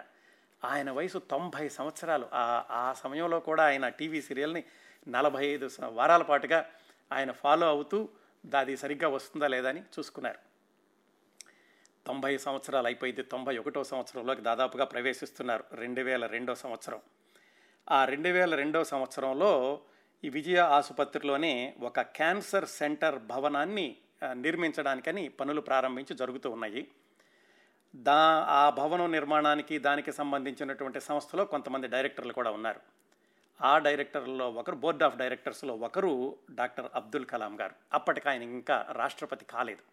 ఆయన 0.65 0.91
వయసు 0.91 1.17
తొంభై 1.17 1.69
సంవత్సరాలు. 1.69 2.27
ఆ 2.33 2.63
ఆ 2.71 2.93
సమయంలో 2.93 3.39
కూడా 3.39 3.65
ఆయన 3.65 3.89
టీవీ 3.89 4.21
సీరియల్ని 4.21 4.63
నలభై 5.07 5.45
ఐదు 5.45 5.69
వారాల 5.83 6.21
పాటుగా 6.21 6.69
ఆయన 7.11 7.31
ఫాలో 7.31 7.67
అవుతూ 7.67 8.09
దాది 8.45 8.77
సరిగ్గా 8.77 9.09
వస్తుందా 9.09 9.47
లేదా 9.47 9.69
అని 9.69 9.81
చూసుకున్నారు. 9.81 10.39
తొంభై 12.07 12.37
సంవత్సరాలు 12.37 12.85
అయిపోయింది. 12.85 13.21
తొంభై 13.21 13.57
ఒకటో 13.57 13.83
సంవత్సరంలోకి 13.83 14.41
దాదాపుగా 14.41 14.85
ప్రవేశిస్తున్నారు. 14.85 15.63
రెండు 15.71 16.01
వేల 16.01 16.25
రెండో 16.25 16.55
సంవత్సరం. 16.55 17.01
ఆ 17.91 18.05
రెండు 18.05 18.29
వేల 18.29 18.55
రెండో 18.55 18.83
సంవత్సరంలో 18.83 19.81
ఈ 20.23 20.29
విజయ 20.29 20.57
ఆసుపత్రిలోనే 20.57 21.75
ఒక 21.79 22.01
క్యాన్సర్ 22.01 22.65
సెంటర్ 22.65 23.19
భవనాన్ని 23.19 23.97
నిర్మించడానికని 24.33 25.27
పనులు 25.29 25.61
ప్రారంభించి 25.61 26.15
జరుగుతూ 26.15 26.49
ఉన్నాయి. 26.49 26.87
దా 27.95 28.45
ఆ 28.47 28.69
భవనం 28.69 29.11
నిర్మాణానికి 29.11 29.79
దానికి 29.79 30.11
సంబంధించినటువంటి 30.11 31.01
సంస్థలో 31.01 31.45
కొంతమంది 31.45 31.87
డైరెక్టర్లు 31.87 32.33
కూడా 32.33 32.51
ఉన్నారు. 32.51 32.79
ఆ 33.61 33.77
డైరెక్టర్లో 33.77 34.49
ఒకరు 34.51 34.75
బోర్డ్ 34.75 35.03
ఆఫ్ 35.03 35.17
డైరెక్టర్స్లో 35.17 35.75
ఒకరు 35.75 36.37
డాక్టర్ 36.51 36.85
అబ్దుల్ 36.95 37.25
కలాం 37.25 37.59
గారు. 37.59 37.75
అప్పటికి 37.93 38.29
ఆయన 38.29 38.43
ఇంకా 38.43 38.85
రాష్ట్రపతి 38.91 39.45
కాలేదు. 39.45 39.83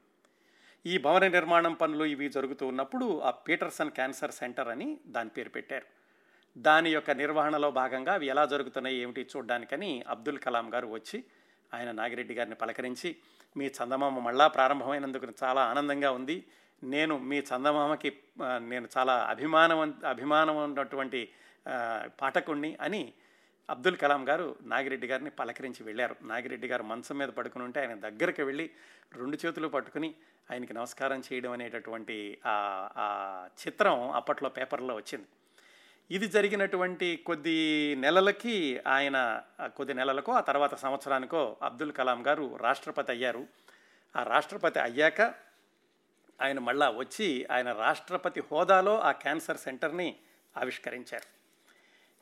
ఈ 0.87 0.99
భవన 0.99 1.29
నిర్మాణం 1.29 1.75
పనులు 1.75 2.05
ఇవి 2.05 2.29
జరుగుతూ 2.29 2.67
ఉన్నప్పుడు 2.67 3.21
ఆ 3.21 3.31
పీటర్సన్ 3.31 3.91
క్యాన్సర్ 3.91 4.31
సెంటర్ 4.31 4.69
అని 4.69 4.99
దాని 5.07 5.31
పేరు 5.31 5.49
పెట్టారు. 5.49 5.87
దాని 6.59 6.91
యొక్క 6.91 7.11
నిర్వహణలో 7.11 7.71
భాగంగా 7.71 8.15
అవి 8.15 8.27
ఎలా 8.27 8.47
జరుగుతున్నాయి 8.47 8.97
ఏమిటి 8.97 9.29
చూడడానికని 9.37 10.05
అబ్దుల్ 10.09 10.39
కలాం 10.39 10.75
గారు 10.75 10.87
వచ్చి 10.87 11.25
ఆయన 11.75 11.91
నాగిరెడ్డి 11.91 12.35
గారిని 12.35 12.55
పలకరించి 12.55 13.17
మీ 13.57 13.67
చందమామ 13.67 14.19
మళ్ళా 14.19 14.49
ప్రారంభమైనందుకు 14.49 15.27
చాలా 15.45 15.65
ఆనందంగా 15.65 16.11
ఉంది. 16.11 16.45
నేను 16.83 17.19
మీ 17.19 17.39
చందమామకి 17.39 18.17
నేను 18.59 18.89
చాలా 18.99 19.27
అభిమానం 19.31 19.95
అభిమానం 20.09 20.57
ఉన్నటువంటి 20.57 21.29
పాఠకుణ్ణి 22.21 22.77
అని 22.81 23.13
అబ్దుల్ 23.71 23.97
కలాం 23.97 24.29
గారు 24.29 24.57
నాగిరెడ్డి 24.63 25.07
గారిని 25.07 25.31
పలకరించి 25.31 25.83
వెళ్ళారు. 25.83 26.17
నాగిరెడ్డి 26.23 26.69
గారు 26.69 26.83
మంచం 26.83 27.19
మీద 27.19 27.29
పడుకుని 27.29 27.65
ఉంటే 27.65 27.81
ఆయన 27.81 27.95
దగ్గరికి 27.95 28.43
వెళ్ళి 28.43 28.71
రెండు 29.17 29.39
చేతులు 29.47 29.69
పట్టుకుని 29.69 30.15
ఆయనకి 30.51 30.73
నమస్కారం 30.73 31.23
చేయడం 31.33 31.53
అనేటటువంటి 31.53 32.39
ఆ 32.47 33.49
చిత్రం 33.67 34.11
అప్పట్లో 34.11 34.49
పేపర్లో 34.49 34.95
వచ్చింది. 34.95 35.27
ఇది 36.11 36.29
జరిగినటువంటి 36.29 37.17
కొద్ది 37.17 37.95
నెలలకి 37.95 38.81
ఆయన 38.87 39.43
కొద్ది 39.63 39.95
నెలలకో 39.95 40.33
ఆ 40.33 40.41
తర్వాత 40.41 40.75
సంవత్సరానికో 40.75 41.57
అబ్దుల్ 41.63 41.93
కలాం 41.93 42.27
గారు 42.27 42.57
రాష్ట్రపతి 42.57 43.13
అయ్యారు. 43.13 43.47
ఆ 44.17 44.23
రాష్ట్రపతి 44.23 44.79
అయ్యాక 44.79 45.35
ఆయన 46.43 46.59
మళ్ళా 46.59 46.91
వచ్చి 46.91 47.47
ఆయన 47.51 47.73
రాష్ట్రపతి 47.73 48.41
హోదాలో 48.41 49.01
ఆ 49.01 49.13
క్యాన్సర్ 49.13 49.57
సెంటర్ని 49.57 50.17
ఆవిష్కరించారు. 50.57 51.39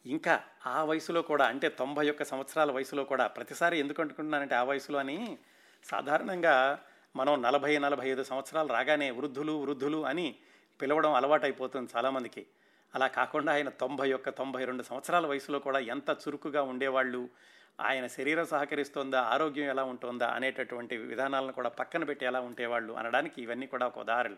ఇంకా 0.09 0.45
ఆ 0.67 0.85
వయసులో 0.85 1.23
కూడా 1.23 1.47
అంటే 1.47 1.69
తొంభై 1.69 2.11
ఒక్క 2.11 2.25
సంవత్సరాల 2.25 2.71
వయసులో 2.71 3.05
కూడా 3.05 3.27
ప్రతిసారి 3.27 3.79
ఎందుకు 3.79 4.03
అనుకుంటున్నానంటే 4.03 4.55
ఆ 4.55 4.65
వయసులో 4.65 4.99
అని 4.99 5.39
సాధారణంగా 5.85 6.79
మనం 7.17 7.43
నలభై 7.43 7.79
నలభై 7.79 8.09
ఐదు 8.09 8.23
సంవత్సరాలు 8.23 8.69
రాగానే 8.69 9.11
వృద్ధులు 9.11 9.53
వృద్ధులు 9.53 10.07
అని 10.07 10.35
పిలవడం 10.83 11.13
అలవాటైపోతుంది 11.13 11.91
చాలామందికి. 11.97 12.47
అలా 12.95 13.07
కాకుండా 13.07 13.53
ఆయన 13.53 13.69
తొంభై 13.69 14.13
ఒక్క 14.13 14.29
తొంభై 14.29 14.65
రెండు 14.65 14.83
సంవత్సరాల 14.83 15.27
వయసులో 15.27 15.59
కూడా 15.59 15.79
ఎంత 15.79 16.11
చురుకుగా 16.11 16.63
ఉండేవాళ్ళు 16.63 17.31
ఆయన 17.81 18.07
శరీరం 18.07 18.47
సహకరిస్తోందా 18.47 19.21
ఆరోగ్యం 19.23 19.69
ఎలా 19.71 19.85
ఉంటుందా 19.85 20.27
అనేటటువంటి 20.27 20.97
విధానాలను 20.97 21.53
కూడా 21.53 21.69
పక్కన 21.69 22.05
పెట్టి 22.05 22.27
ఎలా 22.27 22.41
ఉండేవాళ్ళు 22.41 22.93
అనడానికి 22.93 23.43
ఇవన్నీ 23.43 23.67
కూడా 23.67 23.87
ఒక 23.87 23.99
ఉదాహరణలు. 23.99 24.37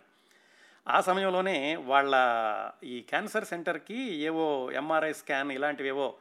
ఆ 0.88 1.00
సమయంలోనే 1.00 1.76
వాళ్ళ 1.76 2.14
ఈ 2.84 3.00
క్యాన్సర్ 3.00 3.44
సెంటర్కి 3.44 3.98
ఏవో 4.14 4.70
ఎంఆర్ఐ 4.72 5.12
స్కాన్ 5.12 5.52
ఇలాంటివేవో 5.52 6.14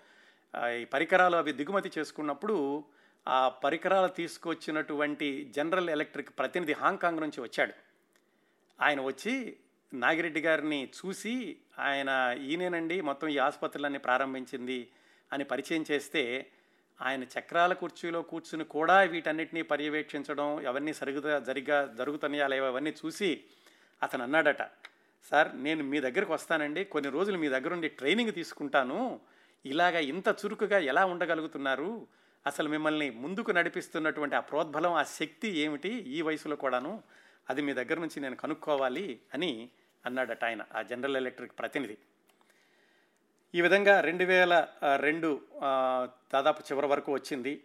ఈ 0.82 0.86
పరికరాలు 0.86 1.36
అవి 1.36 1.52
దిగుమతి 1.52 1.92
చేసుకున్నప్పుడు 1.98 2.84
ఆ 3.28 3.50
పరికరాలు 3.50 4.08
తీసుకొచ్చినటువంటి 4.08 5.52
జనరల్ 5.56 5.90
ఎలక్ట్రిక్ 5.90 6.30
ప్రతినిధి 6.40 6.74
హాంకాంగ్ 6.74 7.22
నుంచి 7.22 7.42
వచ్చాడు. 7.42 7.74
ఆయన 8.82 9.02
వచ్చి 9.02 9.58
నాగిరెడ్డి 9.94 10.42
గారిని 10.42 10.90
చూసి 10.98 11.58
ఆయన 11.80 12.38
ఈయనేనండి 12.42 13.02
మొత్తం 13.02 13.28
ఈ 13.28 13.38
ఆసుపత్రులన్నీ 13.38 13.98
ప్రారంభించింది 13.98 14.92
అని 15.34 15.44
పరిచయం 15.44 15.86
చేస్తే 15.92 16.52
ఆయన 17.02 17.24
చక్రాల 17.24 17.74
కుర్చీలో 17.74 18.22
కూర్చుని 18.22 18.64
కూడా 18.64 19.02
వీటన్నిటినీ 19.02 19.62
పర్యవేక్షించడం 19.62 20.68
అవన్నీ 20.68 20.94
సరిగ్గా 20.94 21.40
జరిగా 21.40 21.96
జరుగుతున్నాయా 21.98 22.48
లేవో 22.48 22.68
అవన్నీ 22.68 22.94
చూసి 23.06 23.44
అతను 24.04 24.24
అన్నాడట 24.24 24.62
సార్ 25.32 25.64
నేను 25.64 25.84
మీ 25.84 26.00
దగ్గరకు 26.00 26.34
వస్తానండి. 26.34 26.86
కొన్ని 26.86 27.12
రోజులు 27.12 27.38
మీ 27.38 27.50
దగ్గర 27.50 27.74
ఉండి 27.74 27.88
ట్రైనింగ్ 27.88 28.34
తీసుకుంటాను. 28.34 29.20
ఇలాగ 29.66 29.96
ఇంత 29.96 30.28
చురుకుగా 30.28 30.78
ఎలా 30.78 31.06
ఉండగలుగుతున్నారు? 31.06 32.08
అసలు 32.48 32.70
మిమ్మల్ని 32.70 33.10
ముందుకు 33.10 33.52
నడిపిస్తున్నటువంటి 33.52 34.36
ఆ 34.36 34.40
ప్రోద్బలం 34.40 34.94
ఆ 34.94 35.04
శక్తి 35.04 35.50
ఏమిటి 35.50 35.90
ఈ 35.90 36.22
వయసులో 36.22 36.56
కూడాను? 36.56 37.04
అది 37.50 37.62
మీ 37.62 37.74
దగ్గర 37.74 38.00
నుంచి 38.00 38.20
నేను 38.20 38.36
కనుక్కోవాలి 38.36 39.20
అని 39.34 39.70
అన్నాడట 40.06 40.44
ఆయన 40.44 40.62
ఆ 40.76 40.82
జనరల్ 40.82 41.18
ఎలక్ట్రిక్ 41.18 41.60
ప్రతినిధి. 41.60 41.98
ఈ 43.54 43.62
విధంగా 43.62 44.02
రెండు 44.02 44.26
వేల 44.26 44.68
రెండు 44.96 45.42
దాదాపు 46.34 46.62
చివరి 46.62 46.88
వరకు 46.88 47.14
వచ్చింది. 47.14 47.64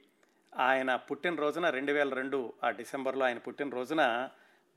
ఆయన 0.58 0.96
పుట్టినరోజున 0.96 1.70
రెండు 1.70 1.92
వేల 1.92 2.14
రెండు 2.14 2.54
ఆ 2.64 2.70
డిసెంబర్లో 2.70 3.24
ఆయన 3.24 3.38
పుట్టినరోజున 3.38 4.28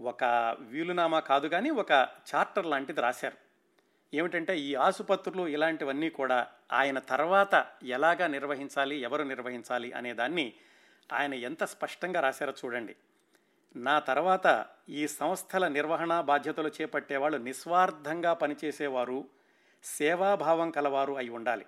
ఒక 0.02 0.24
వీలునామా 0.60 1.20
కాదు 1.20 1.48
కానీ 1.48 1.70
ఒక 1.70 1.92
చార్టర్ 2.30 2.66
లాంటిది 2.66 3.02
రాశారు. 3.02 3.38
ఏమిటంటే 4.14 4.60
ఈ 4.60 4.76
ఆసుపత్రులు 4.76 5.48
ఇలాంటివన్నీ 5.48 6.10
కూడా 6.10 6.48
ఆయన 6.72 7.00
తర్వాత 7.00 7.66
ఎలాగా 7.84 8.28
నిర్వహించాలి 8.28 8.98
ఎవరు 9.02 9.24
నిర్వహించాలి 9.24 9.92
అనే 9.92 10.14
దాన్ని 10.14 10.54
ఆయన 11.14 11.34
ఎంత 11.34 11.64
స్పష్టంగా 11.64 12.20
రాశారో 12.20 12.54
చూడండి. 12.66 12.96
నా 13.76 14.00
తర్వాత 14.00 14.66
ఈ 14.90 15.08
సంస్థల 15.08 15.68
నిర్వహణ 15.68 16.22
బాధ్యతలు 16.22 16.72
చేపట్టేవాళ్ళు 16.82 17.38
నిస్వార్థంగా 17.38 18.34
పనిచేసేవారు 18.34 19.26
సేవాభావం 19.86 20.72
కలవారు 20.72 21.14
అయి 21.14 21.30
ఉండాలి. 21.30 21.66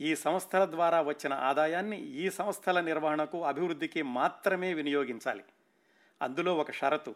ఈ 0.00 0.16
సంస్థల 0.16 0.64
ద్వారా 0.64 1.02
వచ్చిన 1.02 1.32
ఆదాయాన్ని 1.32 2.00
ఈ 2.00 2.30
సంస్థల 2.30 2.80
నిర్వహణకు 2.80 3.44
అభివృద్ధికి 3.44 4.02
మాత్రమే 4.02 4.74
వినియోగించాలి. 4.74 5.44
అందులో 6.22 6.56
ఒక 6.56 6.70
షరతు. 6.70 7.14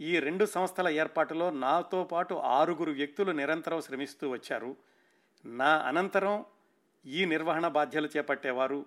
ఈ 0.00 0.18
రెండు 0.18 0.44
సంస్థల 0.44 0.88
ఏర్పాటులో 0.88 1.50
నాతో 1.50 2.04
పాటు 2.04 2.34
ఆరుగురు 2.34 2.92
వ్యక్తులు 2.92 3.30
నిరంతరం 3.30 3.80
శ్రమిస్తూ 3.80 4.30
వచ్చారు. 4.30 4.76
నా 5.44 5.76
అనంతరం 5.76 6.44
ఈ 7.06 7.24
నిర్వహణ 7.24 7.68
బాధ్యతలు 7.68 8.08
చేపట్టేవారు. 8.16 8.86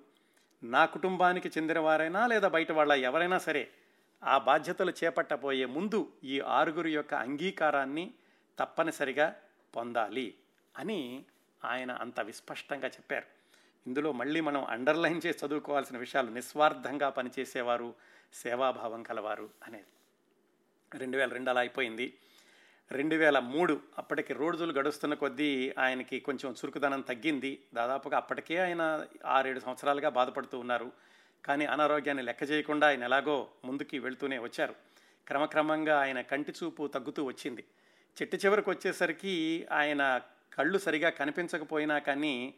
నా 0.64 0.86
కుటుంబానికి 0.86 1.48
చెందినవారైనా 1.48 2.28
లేదా 2.28 2.48
బయట 2.48 2.72
వాళ్ళ 2.72 2.94
ఎవరైనా 2.94 3.38
సరే 3.38 3.70
ఆ 4.24 4.38
బాధ్యతలు 4.38 4.94
చేపట్టబోయే 5.04 5.66
ముందు 5.66 6.12
ఈ 6.24 6.40
ఆరుగురు 6.40 6.88
యొక్క 6.88 7.14
అంగీకారాన్ని 7.14 8.14
తప్పనిసరిగా 8.60 9.36
పొందాలి. 9.76 10.36
అని 10.80 11.26
ఆయన 11.66 11.92
అంత 11.92 12.20
విస్పష్టంగా 12.20 12.88
చెప్పారు. 12.88 13.26
ఇందులో 13.88 14.12
మళ్ళీ 14.12 14.40
మనం 14.40 14.66
అండర్లైన్ 14.66 15.22
చేసి 15.26 15.46
చదువుకోవాల్సిన 15.46 15.98
విషయాలు 15.98 16.30
నిస్వార్థంగా 16.30 17.10
పనిచేసేవారు 17.10 17.94
సేవాభావం 18.34 19.04
కలవారు 19.04 19.50
అనేది. 19.68 19.86
రెండు 20.98 21.18
వేల 21.18 21.30
రెండు 21.30 21.50
అలా 21.50 21.60
అయిపోయింది. 21.60 22.18
రెండు 22.92 23.16
వేల 23.16 23.40
మూడు 23.40 23.82
అప్పటికి 23.98 24.34
రోజులు 24.34 24.74
గడుస్తున్న 24.74 25.14
కొద్దీ 25.14 25.74
ఆయనకి 25.80 26.20
కొంచెం 26.20 26.52
చురుకుదనం 26.52 27.02
తగ్గింది. 27.02 27.64
దాదాపుగా 27.74 28.18
అప్పటికే 28.18 28.58
ఆయన 28.58 29.06
ఆరేడు 29.26 29.60
సంవత్సరాలుగా 29.60 30.10
బాధపడుతూ 30.10 30.60
ఉన్నారు. 30.60 30.92
కానీ 31.46 31.66
అనారోగ్యాన్ని 31.66 32.24
లెక్క 32.24 32.44
చేయకుండా 32.44 32.88
ఆయన 32.88 33.04
ఎలాగో 33.04 33.48
ముందుకి 33.66 34.00
వెళ్తూనే 34.00 34.38
వచ్చారు. 34.38 34.76
క్రమక్రమంగా 35.28 36.00
ఆయన 36.00 36.22
కంటి 36.22 36.54
చూపు 36.64 36.88
తగ్గుతూ 36.88 37.24
వచ్చింది. 37.24 37.64
చెట్టు 38.22 38.38
చివరికి 38.38 38.70
వచ్చేసరికి 38.70 39.68
ఆయన 39.72 40.22
కళ్ళు 40.60 40.78
సరిగా 40.78 41.10
కనిపించకపోయినా 41.10 42.00
కానీ 42.00 42.54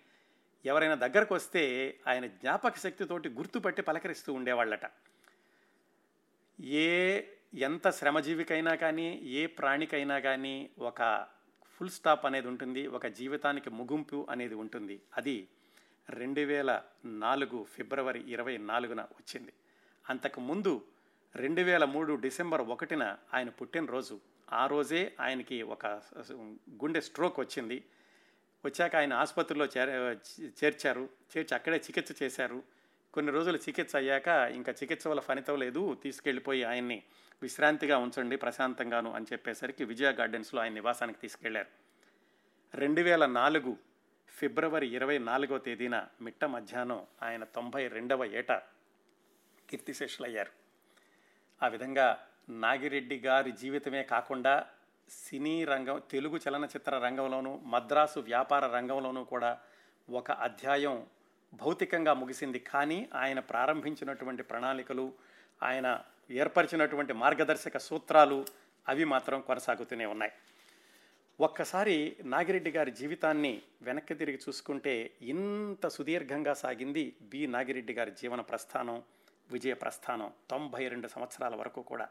ఎవరైనా 0.65 0.95
దగ్గరకు 0.95 1.35
వస్తే 1.35 1.63
ఆయన 2.07 2.25
జ్ఞాపక 2.25 2.77
శక్తితోటి 2.77 3.29
గుర్తుపట్టి 3.29 3.81
పలకరిస్తూ 3.81 4.33
ఉండేవాళ్ళట. 4.33 4.79
ఏ 6.61 7.21
ఎంత 7.53 7.89
శ్రమజీవికైనా 7.89 8.75
కానీ 8.75 9.19
ఏ 9.23 9.45
ప్రాణికైనా 9.45 10.19
కానీ 10.19 10.69
ఒక 10.79 11.27
ఫుల్ 11.65 11.89
స్టాప్ 11.89 12.25
అనేది 12.25 12.47
ఉంటుంది 12.47 12.87
ఒక 12.87 13.07
జీవితానికి 13.07 13.69
ముగింపు 13.69 14.27
అనేది 14.29 14.55
ఉంటుంది. 14.55 15.01
అది 15.17 15.47
రెండు 16.09 16.41
వేల 16.41 16.81
నాలుగు 17.05 17.63
ఫిబ్రవరి 17.63 18.31
ఇరవై 18.31 18.57
నాలుగున 18.57 19.01
వచ్చింది. 19.01 19.53
అంతకుముందు 20.09 20.85
రెండు 21.35 21.61
వేల 21.61 21.85
మూడు 21.85 22.13
డిసెంబర్ 22.13 22.61
ఒకటిన 22.61 23.17
ఆయన 23.33 23.49
పుట్టినరోజు. 23.49 24.30
ఆ 24.53 24.67
రోజే 24.67 25.15
ఆయనకి 25.19 25.61
ఒక 25.61 25.85
గుండె 26.69 27.01
స్ట్రోక్ 27.01 27.39
వచ్చింది. 27.39 27.85
వచ్చాక 28.65 28.95
ఆయన 28.95 29.13
ఆసుపత్రిలో 29.13 29.65
చేర 29.65 29.89
చేర్చారు. 30.39 31.09
చేర్చి 31.37 31.55
అక్కడే 31.55 31.77
చికిత్స 31.77 32.23
చేశారు. 32.23 32.63
కొన్ని 33.13 33.31
రోజులు 33.31 33.57
చికిత్స 33.57 33.95
అయ్యాక 33.95 34.27
ఇంకా 34.27 34.71
చికిత్స 34.71 35.07
వల్ల 35.07 35.21
ఫలితం 35.21 35.59
లేదు. 35.59 35.97
తీసుకెళ్ళిపోయి 36.03 36.63
ఆయన్ని 36.63 37.03
విశ్రాంతిగా 37.41 37.97
ఉంచండి 37.97 38.35
ప్రశాంతంగాను 38.35 39.13
అని 39.13 39.25
చెప్పేసరికి 39.33 39.83
విజయ 39.83 40.11
గార్డెన్స్లో 40.11 40.61
ఆయన 40.61 40.73
నివాసానికి 40.73 41.19
తీసుకెళ్ళారు. 41.19 41.67
రెండు 42.77 43.01
వేల 43.01 43.25
నాలుగు 43.25 43.77
ఫిబ్రవరి 44.27 44.87
ఇరవై 44.87 45.17
నాలుగో 45.17 45.57
తేదీన 45.57 46.07
మిట్ట 46.21 46.45
మధ్యాహ్నం 46.45 47.07
ఆయన 47.23 47.43
తొంభై 47.43 47.87
రెండవ 47.87 48.25
ఏట 48.25 48.51
కీర్తిశేషులయ్యారు 49.69 50.51
ఆ 51.65 51.67
విధంగా 51.67 52.27
నాగిరెడ్డి 52.49 53.19
గారి 53.19 53.51
జీవితమే 53.51 54.03
కాకుండా 54.03 54.67
సినీ 55.09 55.65
రంగం 55.65 56.01
తెలుగు 56.11 56.39
చలనచిత్ర 56.49 56.97
రంగంలోనూ 56.97 57.59
మద్రాసు 57.63 58.19
వ్యాపార 58.19 58.67
రంగంలోనూ 58.67 59.23
కూడా 59.23 59.59
ఒక 60.09 60.31
అధ్యాయం 60.31 61.07
భౌతికంగా 61.53 62.13
ముగిసింది. 62.13 62.59
కానీ 62.59 63.09
ఆయన 63.13 63.39
ప్రారంభించినటువంటి 63.39 64.43
ప్రణాళికలు 64.43 65.13
ఆయన 65.63 66.03
ఏర్పరిచినటువంటి 66.31 67.13
మార్గదర్శక 67.13 67.77
సూత్రాలు 67.77 68.45
అవి 68.87 69.05
మాత్రం 69.05 69.41
కొనసాగుతూనే 69.41 70.05
ఉన్నాయి. 70.05 70.31
ఒక్కసారి 71.39 72.17
నాగిరెడ్డి 72.23 72.71
గారి 72.71 72.91
జీవితాన్ని 72.91 73.61
వెనక్కి 73.81 74.13
తిరిగి 74.13 74.39
చూసుకుంటే 74.49 75.11
ఇంత 75.21 75.87
సుదీర్ఘంగా 75.87 76.53
సాగింది 76.53 77.15
బి. 77.21 77.47
నాగిరెడ్డి 77.47 77.93
గారి 77.93 78.11
జీవన 78.11 78.41
ప్రస్థానం 78.41 79.03
విజయ 79.51 79.73
ప్రస్థానం 79.73 80.31
తొంభై 80.49 80.87
రెండు 80.87 81.07
సంవత్సరాల 81.07 81.55
వరకు 81.55 81.81
కూడా. 81.81 82.09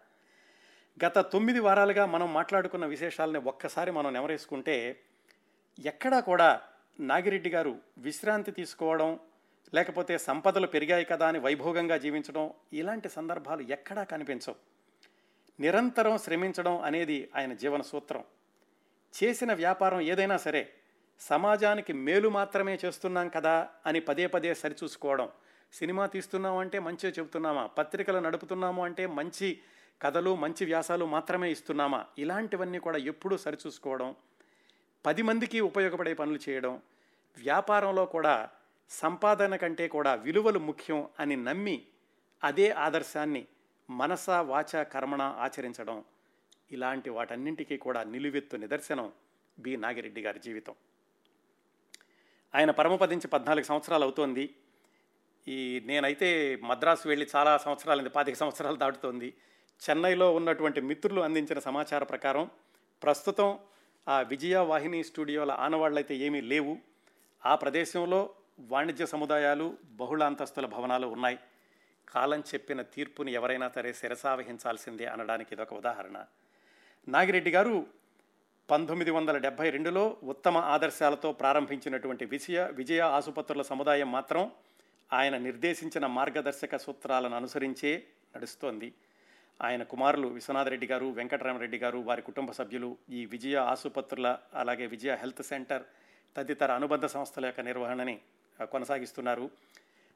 గత 1.04 1.18
తొమ్మిది 1.18 1.60
వారాలుగా 1.60 2.06
మనం 2.06 2.32
మాట్లాడుకున్న 2.32 2.86
విశేషాలని 2.86 3.38
ఒక్కసారి 3.38 3.90
మనం 3.90 4.12
నెమరేసుకుంటే 4.12 5.00
ఎక్కడా 5.78 6.20
కూడా 6.20 6.60
నాగిరెడ్డి 7.00 7.50
గారు 7.50 7.76
విశ్రాంతి 7.98 8.52
తీసుకోవడం 8.52 9.18
లేకపోతే 9.74 10.18
సంపదలు 10.18 10.66
పెరిగాయి 10.66 11.04
కదా 11.04 11.28
అని 11.28 11.38
వైభోగంగా 11.38 11.96
జీవించడం 11.96 12.50
ఇలాంటి 12.72 13.08
సందర్భాలు 13.08 13.62
ఎక్కడా 13.62 14.02
కనిపించవు. 14.02 14.56
నిరంతరం 15.60 16.18
శ్రమించడం 16.18 16.80
అనేది 16.80 17.30
ఆయన 17.36 17.52
జీవన 17.54 17.82
సూత్రం 17.82 18.24
చేసిన 19.14 19.52
వ్యాపారం 19.52 20.00
ఏదైనా 20.00 20.36
సరే 20.36 20.72
సమాజానికి 21.20 21.92
మేలు 21.92 22.28
మాత్రమే 22.28 22.78
చేస్తున్నాం 22.84 23.28
కదా 23.28 23.68
అని 23.86 24.00
పదే 24.00 24.26
పదే 24.26 24.54
సరిచూసుకోవడం. 24.54 25.28
సినిమా 25.72 26.06
తీస్తున్నాం 26.06 26.56
అంటే 26.56 26.78
మంచిగా 26.78 27.12
చెబుతున్నామా? 27.18 27.66
పత్రికలు 27.66 28.18
నడుపుతున్నాము 28.18 28.84
అంటే 28.84 29.06
మంచి 29.06 29.60
కథలు 30.02 30.36
మంచి 30.36 30.64
వ్యాసాలు 30.64 31.04
మాత్రమే 31.04 31.50
ఇస్తున్నామా? 31.50 32.06
ఇలాంటివన్నీ 32.18 32.78
కూడా 32.78 32.98
ఎప్పుడూ 32.98 33.36
సరిచూసుకోవడం 33.36 34.16
పది 35.06 35.22
మందికి 35.22 35.60
ఉపయోగపడే 35.60 36.14
పనులు 36.14 36.38
చేయడం 36.48 36.82
వ్యాపారంలో 37.38 38.06
కూడా 38.06 38.50
సంపాదన 38.90 39.56
కంటే 39.56 39.88
కూడా 39.88 40.14
విలువలు 40.14 40.58
ముఖ్యం 40.58 41.08
అని 41.20 41.36
నమ్మి 41.36 41.82
అదే 42.44 42.70
ఆదర్శాన్ని 42.70 43.46
మనస 43.90 44.30
వాచ 44.30 44.84
కర్మణ 44.84 45.22
ఆచరించడం. 45.22 46.04
ఇలాంటి 46.72 47.10
వాటన్నింటికీ 47.10 47.76
కూడా 47.76 48.02
నిలువెత్తు 48.02 48.56
నిదర్శనం 48.56 49.12
బి. 49.58 49.76
నాగిరెడ్డి 49.76 50.20
గారి 50.20 50.38
జీవితం. 50.38 50.74
ఆయన 52.54 52.70
పరమపదించి 52.70 53.28
పద్నాలుగు 53.28 53.64
సంవత్సరాలు 53.64 54.02
అవుతోంది. 54.02 54.54
ఈ 55.48 55.82
నేనైతే 55.86 56.58
మద్రాసు 56.62 57.08
వెళ్ళి 57.08 57.26
చాలా 57.36 57.58
సంవత్సరాలు 57.58 58.08
పాతిక 58.08 58.36
సంవత్సరాలు 58.36 58.76
దాటుతోంది. 58.76 59.34
చెన్నైలో 59.88 60.34
ఉన్నటువంటి 60.34 60.80
మిత్రులు 60.80 61.20
అందించిన 61.20 61.58
సమాచార 61.58 62.04
ప్రకారం 62.04 62.50
ప్రస్తుతం 63.02 63.58
ఆ 64.08 64.20
విజయ 64.20 64.56
వాహిని 64.56 65.04
స్టూడియోల 65.04 65.50
ఆనవాళ్ళైతే 65.50 66.16
ఏమీ 66.16 66.40
లేవు. 66.40 66.78
ఆ 67.46 67.54
ప్రదేశంలో 67.54 68.30
వాణిజ్య 68.60 69.06
సముదాయాలు 69.06 69.76
బహుళ 69.84 70.22
అంతస్తుల 70.22 70.66
భవనాలు 70.66 71.06
ఉన్నాయి. 71.06 71.38
కాలం 72.08 72.40
చెప్పిన 72.40 72.82
తీర్పుని 72.82 73.32
ఎవరైనా 73.32 73.68
సరే 73.68 73.92
శిరసావహించాల్సిందే 73.92 75.06
అనడానికి 75.06 75.54
ఇదొక 75.54 75.74
ఉదాహరణ. 75.74 76.24
నాగిరెడ్డి 77.08 77.50
గారు 77.50 77.86
పంతొమ్మిది 78.70 79.10
వందల 79.10 79.38
డెబ్భై 79.38 79.70
రెండులో 79.70 80.16
ఉత్తమ 80.24 80.56
ఆదర్శాలతో 80.58 81.32
ప్రారంభించినటువంటి 81.32 82.24
విజయ 82.24 82.68
విజయ 82.72 83.00
ఆసుపత్రుల 83.00 83.62
సముదాయం 83.62 84.12
మాత్రం 84.12 84.52
ఆయన 85.12 85.36
నిర్దేశించిన 85.36 86.06
మార్గదర్శక 86.06 86.76
సూత్రాలను 86.76 87.36
అనుసరించే 87.36 88.06
నడుస్తోంది. 88.36 88.94
ఆయన 89.60 89.82
కుమారులు 89.82 90.28
విశ్వనాథరెడ్డి 90.28 90.86
గారు 90.86 91.06
వెంకటరామరెడ్డి 91.06 91.78
గారు 91.78 91.98
వారి 91.98 92.22
కుటుంబ 92.22 92.50
సభ్యులు 92.50 92.96
ఈ 93.10 93.26
విజయ 93.26 93.56
ఆసుపత్రుల 93.56 94.38
అలాగే 94.54 94.86
విజయ 94.86 95.14
హెల్త్ 95.14 95.42
సెంటర్ 95.42 95.82
తదితర 96.36 96.72
అనుబంధ 96.72 97.06
సంస్థల 97.06 97.46
యొక్క 97.46 97.60
నిర్వహణని 97.60 98.20
కొనసాగిస్తున్నారు. 98.70 99.50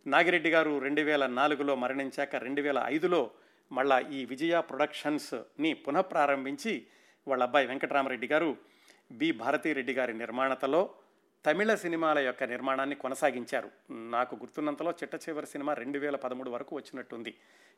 నాగిరెడ్డి 0.07 0.51
గారు 0.51 0.79
రెండు 0.79 1.01
వేల 1.01 1.27
నాలుగులో 1.27 1.75
మరణించాక 1.75 2.37
రెండు 2.37 2.63
వేల 2.63 2.83
ఐదులో 2.85 3.31
మళ్ళా 3.73 4.01
ఈ 4.01 4.25
విజయ 4.25 4.61
ప్రొడక్షన్స్ని 4.61 5.75
పునఃప్రారంభించి 5.75 6.87
వాళ్ళ 7.29 7.43
అబ్బాయి 7.43 7.67
వెంకటరామరెడ్డి 7.67 8.27
గారు 8.27 8.57
బి. 9.13 9.33
భారతీరెడ్డి 9.33 9.93
గారి 9.93 10.19
నిర్మాణతలో 10.19 10.91
తమిళ 11.47 11.75
సినిమాల 11.75 12.19
యొక్క 12.19 12.45
నిర్మాణాన్ని 12.45 12.97
కొనసాగించారు. 12.97 13.71
నాకు 13.91 14.35
గుర్తున్నంతలో 14.37 14.91
చిట్ట 14.91 15.15
చివరి 15.15 15.47
సినిమా 15.47 15.73
రెండు 15.75 15.99
వేల 15.99 16.17
పదమూడు 16.17 16.51
వరకు 16.51 16.77
వచ్చినట్టుంది. 16.77 17.35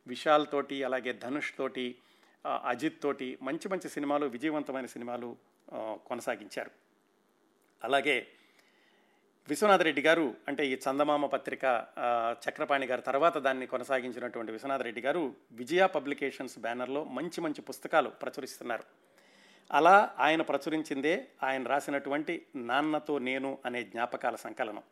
విశాల్ 0.06 0.46
తోటి 0.52 0.84
అలాగే 0.84 1.12
ధనుష్ 1.12 1.52
తోటి 1.58 1.96
అజిత్ 2.46 3.02
తోటి 3.02 3.38
మంచి 3.42 3.68
మంచి 3.68 3.88
సినిమాలు 3.88 4.26
విజయవంతమైన 4.26 4.86
సినిమాలు 4.86 5.36
కొనసాగించారు. 5.74 6.70
అలాగే 7.84 8.26
విశ్వనాథరెడ్డి 9.48 10.02
గారు 10.02 10.34
అంటే 10.48 10.66
ఈ 10.66 10.74
చందమామ 10.74 11.26
పత్రిక 11.26 11.86
చక్రపాణి 12.48 12.86
గారు 12.86 13.00
తర్వాత 13.00 13.38
దాన్ని 13.38 13.66
కొనసాగించినటువంటి 13.66 14.52
విశ్వనాథరెడ్డి 14.52 15.00
గారు 15.00 15.34
విజయ 15.52 15.86
పబ్లికేషన్స్ 15.86 16.58
బ్యానర్లో 16.58 17.04
మంచి 17.04 17.40
మంచి 17.40 17.62
పుస్తకాలు 17.62 18.08
ప్రచురిస్తున్నారు. 18.08 19.05
అలా 19.72 20.14
ఆయన 20.18 20.42
ప్రచురించిందే 20.42 21.28
ఆయన 21.42 21.66
రాసినటువంటి 21.66 22.46
నాన్నతో 22.56 23.18
నేను 23.18 23.58
అనే 23.64 23.82
జ్ఞాపకాల 23.82 24.36
సంకలనం. 24.36 24.82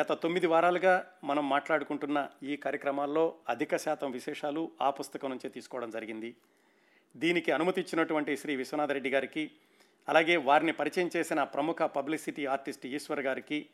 గత 0.00 0.12
తొమ్మిది 0.12 0.46
వారాలుగా 0.46 1.12
మనం 1.24 1.48
మాట్లాడుకుంటున్న 1.48 2.28
ఈ 2.42 2.56
కార్యక్రమాల్లో 2.56 3.34
అధిక 3.48 3.76
శాతం 3.76 4.10
విశేషాలు 4.10 4.70
ఆ 4.82 4.90
పుస్తకం 4.90 5.30
నుంచే 5.30 5.48
తీసుకోవడం 5.48 5.90
జరిగింది. 5.90 6.36
దీనికి 7.16 7.52
అనుమతి 7.52 7.80
ఇచ్చినటువంటి 7.80 8.36
శ్రీ 8.36 8.56
విశ్వనాథరెడ్డి 8.56 9.10
గారికి 9.10 9.50
అలాగే 10.08 10.36
వారిని 10.36 10.72
పరిచయం 10.72 11.10
చేసిన 11.16 11.42
ప్రముఖ 11.44 11.82
పబ్లిసిటీ 11.82 12.46
ఆర్టిస్ట్ 12.46 12.86
ఈశ్వర్ 12.86 13.20
గారికి 13.20 13.66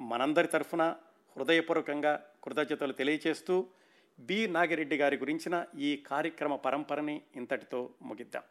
మనందరి 0.00 0.48
తరఫున 0.48 0.96
హృదయపూర్వకంగా 1.36 2.24
కృతజ్ఞతలు 2.44 2.92
తెలియచేస్తూ 2.92 3.66
బి. 4.20 4.46
నాగిరెడ్డి 4.46 4.96
గారి 4.96 5.16
గురించిన 5.16 5.66
ఈ 5.78 5.96
కార్యక్రమ 5.96 6.56
పరంపరని 6.56 7.22
ఇంతటితో 7.36 7.90
ముగిద్దాం. 8.02 8.42